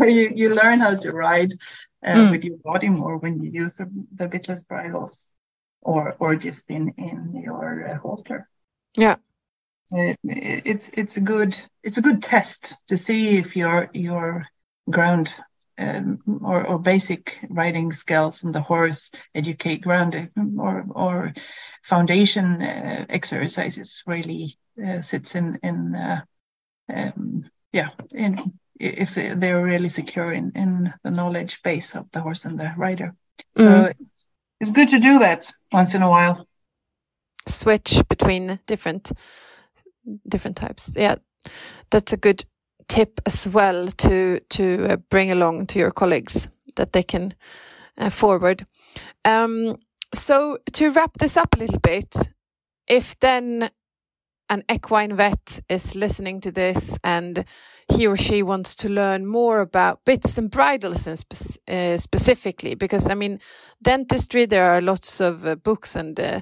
you 0.08 0.30
you 0.34 0.54
learn 0.54 0.80
how 0.80 0.94
to 0.96 1.12
ride 1.12 1.52
uh, 2.04 2.14
mm. 2.14 2.30
with 2.30 2.44
your 2.44 2.58
body 2.58 2.88
more 2.88 3.18
when 3.18 3.42
you 3.42 3.50
use 3.50 3.74
the, 3.74 3.90
the 4.14 4.26
bitless 4.26 4.66
bridles 4.66 5.28
or 5.82 6.16
or 6.18 6.36
just 6.36 6.70
in 6.70 6.94
in 6.96 7.42
your 7.42 7.88
uh, 7.88 7.98
halter. 7.98 8.48
Yeah 8.96 9.16
it, 9.92 10.18
it's 10.24 10.90
it's 10.94 11.16
a 11.16 11.20
good 11.20 11.58
it's 11.82 11.98
a 11.98 12.02
good 12.02 12.22
test 12.22 12.76
to 12.88 12.96
see 12.96 13.38
if 13.38 13.56
your 13.56 13.90
your 13.92 14.46
ground 14.88 15.32
um, 15.78 16.20
or, 16.44 16.66
or 16.66 16.78
basic 16.78 17.38
riding 17.48 17.90
skills 17.92 18.42
and 18.42 18.54
the 18.54 18.60
horse 18.60 19.12
educate 19.34 19.82
ground 19.82 20.30
or 20.58 20.84
or 20.90 21.32
foundation 21.82 22.62
uh, 22.62 23.06
exercises 23.08 24.02
really 24.06 24.58
uh, 24.84 25.00
sits 25.02 25.34
in 25.34 25.58
in 25.62 25.94
uh, 25.94 26.20
um, 26.92 27.44
yeah 27.72 27.90
in 28.12 28.52
if 28.80 29.14
they're 29.14 29.62
really 29.62 29.88
secure 29.88 30.32
in 30.32 30.52
in 30.54 30.92
the 31.04 31.10
knowledge 31.10 31.60
base 31.62 31.94
of 31.94 32.06
the 32.12 32.20
horse 32.20 32.44
and 32.44 32.58
the 32.58 32.72
rider 32.76 33.14
mm. 33.56 33.64
so 33.64 33.92
it's, 34.00 34.26
it's 34.60 34.70
good 34.70 34.88
to 34.88 34.98
do 34.98 35.18
that 35.18 35.50
once 35.72 35.94
in 35.94 36.02
a 36.02 36.10
while 36.10 36.46
switch 37.46 38.02
between 38.08 38.58
different 38.66 39.12
different 40.28 40.56
types. 40.56 40.94
Yeah, 40.96 41.16
that's 41.90 42.12
a 42.12 42.16
good 42.16 42.44
tip 42.88 43.20
as 43.26 43.48
well 43.48 43.88
to 43.88 44.40
to 44.50 44.92
uh, 44.92 44.96
bring 45.10 45.30
along 45.30 45.66
to 45.66 45.78
your 45.78 45.90
colleagues 45.90 46.48
that 46.76 46.92
they 46.92 47.02
can 47.02 47.34
uh, 47.98 48.10
forward. 48.10 48.66
Um, 49.24 49.76
so 50.14 50.58
to 50.72 50.90
wrap 50.90 51.18
this 51.18 51.36
up 51.36 51.54
a 51.54 51.58
little 51.58 51.78
bit, 51.80 52.16
if 52.88 53.18
then 53.20 53.70
an 54.48 54.64
equine 54.68 55.14
vet 55.14 55.60
is 55.68 55.94
listening 55.94 56.40
to 56.40 56.50
this 56.50 56.98
and 57.04 57.44
he 57.90 58.06
or 58.06 58.16
she 58.16 58.42
wants 58.42 58.74
to 58.74 58.88
learn 58.88 59.26
more 59.26 59.60
about 59.60 60.04
bits 60.04 60.38
and 60.38 60.50
bridles 60.50 61.06
and 61.06 61.18
spe 61.18 61.58
uh, 61.68 61.96
specifically 61.98 62.74
because 62.74 63.08
i 63.08 63.14
mean 63.14 63.40
dentistry 63.82 64.46
there 64.46 64.70
are 64.70 64.80
lots 64.80 65.20
of 65.20 65.46
uh, 65.46 65.54
books 65.54 65.96
and 65.96 66.20
uh, 66.20 66.40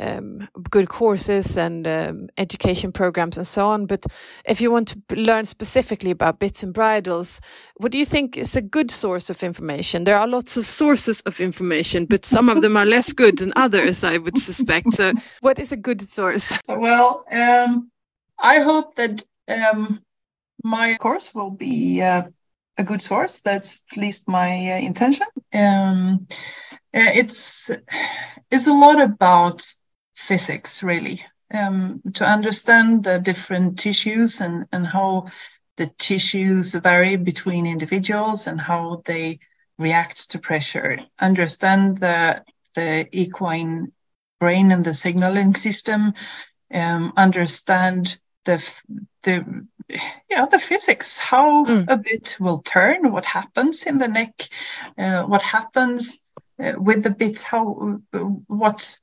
um, 0.00 0.48
good 0.70 0.88
courses 0.88 1.56
and 1.56 1.86
um, 1.86 2.28
education 2.36 2.92
programs 2.92 3.36
and 3.36 3.46
so 3.46 3.66
on 3.66 3.86
but 3.86 4.06
if 4.44 4.60
you 4.60 4.70
want 4.70 4.88
to 4.88 5.16
learn 5.16 5.44
specifically 5.44 6.10
about 6.10 6.38
bits 6.38 6.62
and 6.62 6.74
bridles 6.74 7.40
what 7.76 7.92
do 7.92 7.98
you 7.98 8.04
think 8.04 8.36
is 8.36 8.56
a 8.56 8.62
good 8.62 8.90
source 8.90 9.30
of 9.30 9.42
information? 9.42 10.04
There 10.04 10.18
are 10.18 10.26
lots 10.26 10.56
of 10.56 10.66
sources 10.66 11.20
of 11.22 11.40
information 11.40 12.06
but 12.06 12.24
some 12.24 12.48
of 12.48 12.62
them 12.62 12.76
are 12.76 12.86
less 12.86 13.12
good 13.12 13.38
than 13.38 13.52
others 13.56 14.04
i 14.04 14.18
would 14.18 14.38
suspect 14.38 14.92
so 14.92 15.12
what 15.40 15.58
is 15.58 15.72
a 15.72 15.76
good 15.76 16.00
source? 16.02 16.56
Well 16.68 17.24
um, 17.30 17.90
i 18.38 18.60
hope 18.60 18.94
that 18.96 19.24
um, 19.48 20.02
my 20.62 20.96
course 20.96 21.34
will 21.34 21.50
be 21.50 22.02
uh, 22.02 22.22
a 22.78 22.84
good 22.84 23.02
source. 23.02 23.40
That's 23.40 23.82
at 23.90 23.98
least 23.98 24.28
my 24.28 24.72
uh, 24.72 24.78
intention. 24.78 25.26
Um, 25.52 26.26
uh, 26.94 27.12
it's 27.14 27.70
it's 28.50 28.66
a 28.66 28.72
lot 28.72 29.00
about 29.00 29.62
physics, 30.14 30.82
really, 30.82 31.24
um, 31.52 32.02
to 32.14 32.24
understand 32.24 33.04
the 33.04 33.18
different 33.18 33.78
tissues 33.78 34.40
and 34.40 34.66
and 34.72 34.86
how 34.86 35.26
the 35.76 35.86
tissues 35.98 36.72
vary 36.72 37.16
between 37.16 37.66
individuals 37.66 38.46
and 38.46 38.60
how 38.60 39.02
they 39.04 39.38
react 39.78 40.30
to 40.30 40.38
pressure. 40.38 40.98
Understand 41.18 41.98
the 41.98 42.42
the 42.74 43.08
equine 43.12 43.92
brain 44.40 44.72
and 44.72 44.84
the 44.84 44.94
signaling 44.94 45.54
system. 45.54 46.14
Um, 46.72 47.12
understand 47.16 48.18
the 48.44 48.62
the 49.22 49.66
yeah 49.88 50.46
the 50.46 50.58
physics. 50.58 51.18
How 51.18 51.64
mm. 51.64 51.84
a 51.88 51.96
bit 51.96 52.36
will 52.40 52.62
turn 52.62 53.12
what 53.12 53.24
happens 53.24 53.84
in 53.84 53.98
the 53.98 54.08
neck 54.08 54.48
uh, 54.98 55.24
what 55.24 55.42
happens 55.42 56.20
uh, 56.62 56.72
with 56.76 57.02
the 57.02 57.10
bit 57.10 57.42
how 57.42 58.00
uh, 58.12 58.18
what 58.18 58.98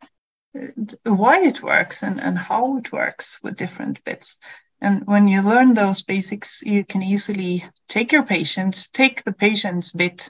uh, 0.60 0.68
why 1.04 1.42
it 1.42 1.64
works 1.64 2.04
and, 2.04 2.20
and 2.20 2.38
how 2.38 2.78
it 2.78 2.92
works 2.92 3.38
with 3.44 3.58
different 3.58 4.04
bits. 4.04 4.38
And 4.82 5.08
when 5.08 5.30
you 5.30 5.42
learn 5.42 5.74
those 5.74 6.02
basics 6.02 6.62
you 6.62 6.84
can 6.84 7.02
easily 7.02 7.66
take 7.88 8.12
your 8.12 8.24
patient 8.24 8.88
take 8.94 9.24
the 9.24 9.34
patient's 9.34 9.92
bit 9.92 10.30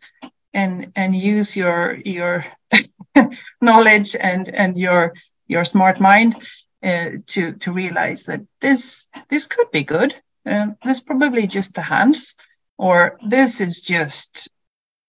and 0.53 0.91
and 0.95 1.15
use 1.15 1.55
your 1.55 1.97
your 2.05 2.45
knowledge 3.61 4.15
and 4.15 4.49
and 4.49 4.77
your 4.77 5.13
your 5.47 5.65
smart 5.65 5.99
mind 5.99 6.35
uh, 6.83 7.11
to 7.27 7.53
to 7.53 7.71
realize 7.71 8.25
that 8.25 8.41
this 8.61 9.05
this 9.29 9.47
could 9.47 9.71
be 9.71 9.83
good 9.83 10.13
um, 10.45 10.77
this 10.83 10.99
probably 10.99 11.47
just 11.47 11.73
the 11.73 11.81
hands, 11.81 12.35
or 12.77 13.17
this 13.27 13.61
is 13.61 13.81
just 13.81 14.49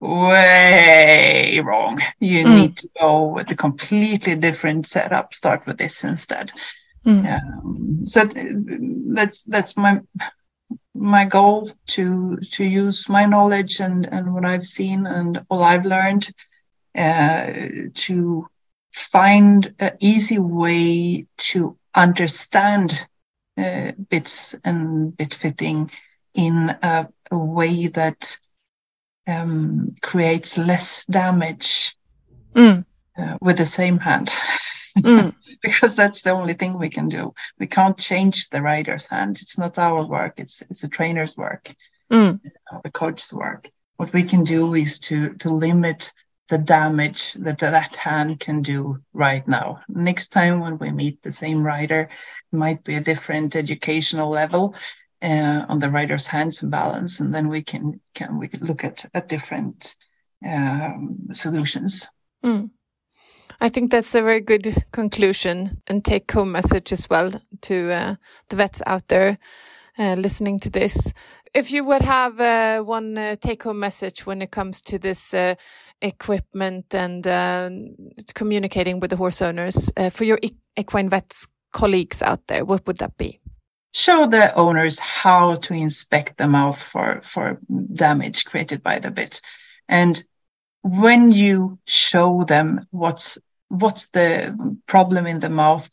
way 0.01 1.61
wrong. 1.65 2.01
You 2.21 2.45
mm. 2.45 2.61
need 2.61 2.77
to 2.79 2.89
go 3.01 3.25
with 3.29 3.51
a 3.51 3.57
completely 3.57 4.37
different 4.37 4.87
setup. 4.87 5.35
Start 5.35 5.67
with 5.67 5.79
this 5.79 6.05
instead. 6.05 6.53
Mm. 7.07 7.43
Um, 7.43 8.07
so 8.07 8.25
that's 9.15 9.45
that's 9.45 9.77
my 9.77 10.01
my 10.95 11.25
goal 11.25 11.71
to 11.89 12.39
to 12.53 12.65
use 12.65 13.09
my 13.09 13.27
knowledge 13.27 13.81
and 13.81 14.07
and 14.07 14.33
what 14.33 14.45
I've 14.45 14.67
seen 14.67 15.07
and 15.07 15.45
all 15.51 15.63
I've 15.63 15.85
learned 15.85 16.33
uh, 16.97 17.53
to 17.95 18.47
find 18.93 19.75
an 19.81 19.97
easy 20.01 20.39
way 20.39 21.27
to 21.37 21.77
understand 21.95 23.07
uh, 23.57 23.93
bits 24.11 24.55
and 24.65 25.17
bit 25.17 25.35
fitting 25.35 25.91
in 26.35 26.77
a, 26.83 27.09
a 27.31 27.39
way 27.39 27.87
that 27.89 28.37
um, 29.27 29.95
creates 30.03 30.59
less 30.59 31.05
damage 31.07 31.97
mm. 32.55 32.85
uh, 33.17 33.39
with 33.41 33.59
the 33.59 33.67
same 33.67 33.99
hand. 33.99 34.31
Mm. 34.99 35.35
because 35.63 35.97
that's 35.97 36.23
the 36.23 36.31
only 36.31 36.55
thing 36.55 36.79
we 36.79 36.89
can 36.89 37.09
do. 37.09 37.35
We 37.59 37.67
can't 37.67 37.99
change 37.99 38.49
the 38.51 38.63
rider's 38.63 39.07
hand. 39.07 39.39
It's 39.41 39.59
not 39.59 39.79
our 39.79 40.07
work. 40.07 40.35
It's 40.37 40.63
it's 40.63 40.83
the 40.83 40.89
trainer's 40.89 41.37
work, 41.37 41.75
mm. 42.13 42.41
the 42.83 42.91
coach's 42.91 43.33
work. 43.33 43.71
What 43.97 44.13
we 44.13 44.23
can 44.23 44.45
do 44.45 44.75
is 44.75 45.01
to 45.01 45.35
to 45.35 45.51
limit 45.53 46.13
the 46.49 46.59
damage 46.59 47.33
that 47.35 47.59
that 47.59 47.97
hand 47.97 48.39
can 48.41 48.63
do 48.63 48.99
right 49.13 49.47
now. 49.49 49.81
Next 49.89 50.29
time 50.29 50.61
when 50.61 50.79
we 50.79 50.91
meet 50.91 51.23
the 51.23 51.33
same 51.33 51.63
rider, 51.63 52.11
might 52.53 52.85
be 52.85 52.97
a 52.97 53.01
different 53.01 53.57
educational 53.57 54.31
level 54.31 54.75
uh, 55.23 55.65
on 55.69 55.79
the 55.79 55.91
rider's 55.91 56.27
hands 56.27 56.63
and 56.63 56.71
balance, 56.71 57.21
and 57.21 57.35
then 57.35 57.49
we 57.49 57.63
can 57.63 58.01
can 58.15 58.39
we 58.39 58.49
look 58.61 58.85
at 58.85 59.07
at 59.15 59.29
different 59.29 59.97
um, 60.47 61.29
solutions. 61.33 62.07
Mm. 62.45 62.71
I 63.61 63.69
think 63.69 63.91
that's 63.91 64.15
a 64.15 64.23
very 64.23 64.41
good 64.41 64.85
conclusion 64.93 65.81
and 65.87 66.05
take 66.05 66.31
home 66.31 66.53
message 66.53 66.93
as 66.93 67.09
well 67.09 67.33
to 67.63 67.93
uh, 67.93 68.15
the 68.49 68.57
vets 68.57 68.83
out 68.87 69.09
there 69.09 69.39
uh, 69.99 70.15
listening 70.15 70.59
to 70.61 70.71
this. 70.71 71.13
If 71.55 71.71
you 71.71 71.85
would 71.85 72.03
have 72.03 72.41
uh, 72.41 72.83
one 72.83 73.17
uh, 73.17 73.37
take 73.41 73.63
home 73.63 73.79
message 73.79 74.27
when 74.27 74.43
it 74.43 74.51
comes 74.51 74.81
to 74.83 74.99
this 74.99 75.33
uh, 75.33 75.55
equipment 76.05 76.95
and 76.95 77.27
uh, 77.27 77.71
communicating 78.35 79.01
with 79.01 79.11
the 79.11 79.17
horse 79.17 79.43
owners 79.43 79.91
for 80.11 80.25
your 80.25 80.39
equine 80.77 81.09
vets 81.09 81.47
colleagues 81.73 82.23
out 82.23 82.47
there, 82.47 82.65
what 82.65 82.87
would 82.87 82.99
that 82.99 83.17
be? 83.19 83.41
Show 83.93 84.27
the 84.27 84.55
owners 84.55 84.99
how 84.99 85.57
to 85.57 85.75
inspect 85.75 86.39
the 86.39 86.47
mouth 86.47 86.81
for, 86.81 87.21
for 87.23 87.59
damage 87.93 88.45
created 88.45 88.83
by 88.83 88.99
the 88.99 89.11
bit. 89.11 89.41
And 89.89 90.25
when 90.83 91.33
you 91.33 91.79
show 91.87 92.45
them 92.45 92.87
what's 92.91 93.39
what's 93.69 94.07
the 94.09 94.55
problem 94.87 95.27
in 95.27 95.41
the 95.41 95.49
mouth 95.49 95.89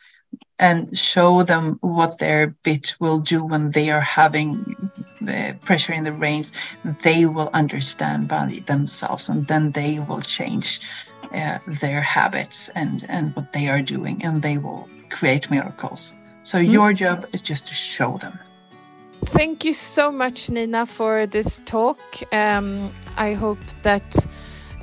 and 0.60 0.96
show 0.98 1.44
them 1.44 1.78
what 1.82 2.20
their 2.20 2.56
bit 2.64 2.96
will 3.00 3.20
do 3.20 3.44
when 3.44 3.72
they 3.72 3.90
are 3.90 4.02
having 4.02 4.91
uh, 5.28 5.54
pressure 5.66 5.94
in 5.94 6.04
the 6.04 6.14
reins, 6.14 6.54
they 7.04 7.26
will 7.26 7.50
understand 7.54 8.28
by 8.28 8.64
themselves 8.66 9.30
and 9.30 9.48
then 9.48 9.72
they 9.72 10.00
will 10.00 10.22
change 10.22 10.82
uh, 11.34 11.60
their 11.68 12.02
habits 12.02 12.70
and, 12.76 13.06
and 13.10 13.36
what 13.36 13.54
they 13.54 13.68
are 13.68 13.82
doing 13.82 14.24
and 14.24 14.42
they 14.42 14.58
will 14.58 14.88
create 15.10 15.50
miracles. 15.52 16.14
So 16.44 16.58
mm. 16.58 16.72
your 16.72 16.94
job 16.94 17.28
is 17.34 17.42
just 17.42 17.68
to 17.68 17.74
show 17.74 18.18
them. 18.18 18.40
Thank 19.26 19.66
you 19.66 19.74
so 19.74 20.12
much, 20.12 20.50
Nina, 20.50 20.86
for 20.86 21.28
this 21.28 21.60
talk. 21.66 22.00
Um, 22.34 22.92
I 23.18 23.34
hope 23.34 23.60
that 23.84 24.16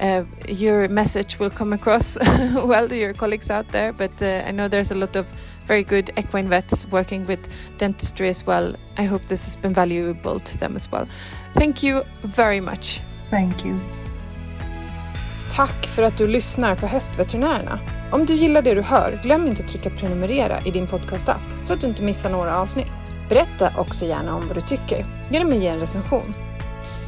uh, 0.01 0.25
your 0.47 0.89
message 0.89 1.41
will 1.41 1.51
come 1.51 1.73
across 1.73 2.17
well 2.55 2.89
to 2.89 2.97
your 2.97 3.13
colleagues 3.13 3.51
out 3.51 3.69
there. 3.69 3.93
But 3.93 4.23
uh, 4.23 4.45
I 4.47 4.53
know 4.53 4.69
there's 4.69 4.93
a 4.93 4.95
lot 4.95 5.17
of 5.17 5.27
very 5.69 5.83
good 5.83 6.11
equine 6.17 6.49
vets 6.49 6.87
working 6.91 7.27
with 7.27 7.49
dentistry 7.79 8.29
as 8.29 8.47
well. 8.47 8.77
I 8.97 9.07
hope 9.07 9.27
this 9.27 9.45
has 9.45 9.57
been 9.57 9.75
valuable 9.75 10.41
to 10.41 10.59
them 10.59 10.77
as 10.77 10.93
well. 10.93 11.07
Thank 11.55 11.83
you 11.85 12.03
very 12.23 12.61
much. 12.61 13.01
Thank 13.31 13.65
you. 13.65 13.79
Tack 15.51 15.87
för 15.87 16.03
att 16.03 16.17
du 16.17 16.27
lyssnar 16.27 16.77
på 16.77 16.87
Hästveterinärerna. 16.87 17.81
Om 18.11 18.27
du 18.27 18.35
gillar 18.35 18.63
det 18.63 18.75
du 18.75 18.83
hör, 18.83 19.21
glöm 19.23 19.47
inte 19.47 19.63
att 19.63 19.69
trycka 19.69 19.91
prenumerera 19.91 20.61
i 20.65 20.71
din 20.71 20.87
podcastapp 20.87 21.43
så 21.63 21.73
att 21.73 21.81
du 21.81 21.87
inte 21.87 22.03
missar 22.03 22.31
några 22.31 22.59
avsnitt. 22.59 22.93
Berätta 23.29 23.73
också 23.77 24.05
gärna 24.05 24.35
om 24.35 24.47
vad 24.47 24.57
du 24.57 24.61
tycker 24.61 25.07
genom 25.31 25.49
att 25.49 25.59
ge 25.59 25.67
en 25.67 25.79
recension. 25.79 26.35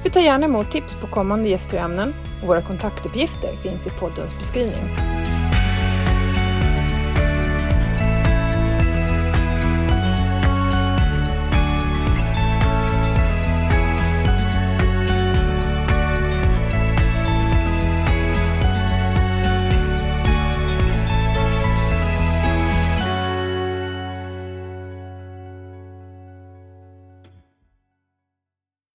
Vi 0.04 0.10
tar 0.10 0.20
gärna 0.20 0.46
emot 0.46 0.70
tips 0.70 0.94
på 0.94 1.06
kommande 1.06 1.48
gäster 1.48 1.76
och 1.76 1.84
ämnen 1.84 2.14
och 2.42 2.48
våra 2.48 2.62
kontaktupgifter 2.62 3.56
finns 3.56 3.86
i 3.86 3.90
poddens 3.90 4.36
beskrivning. 4.36 4.96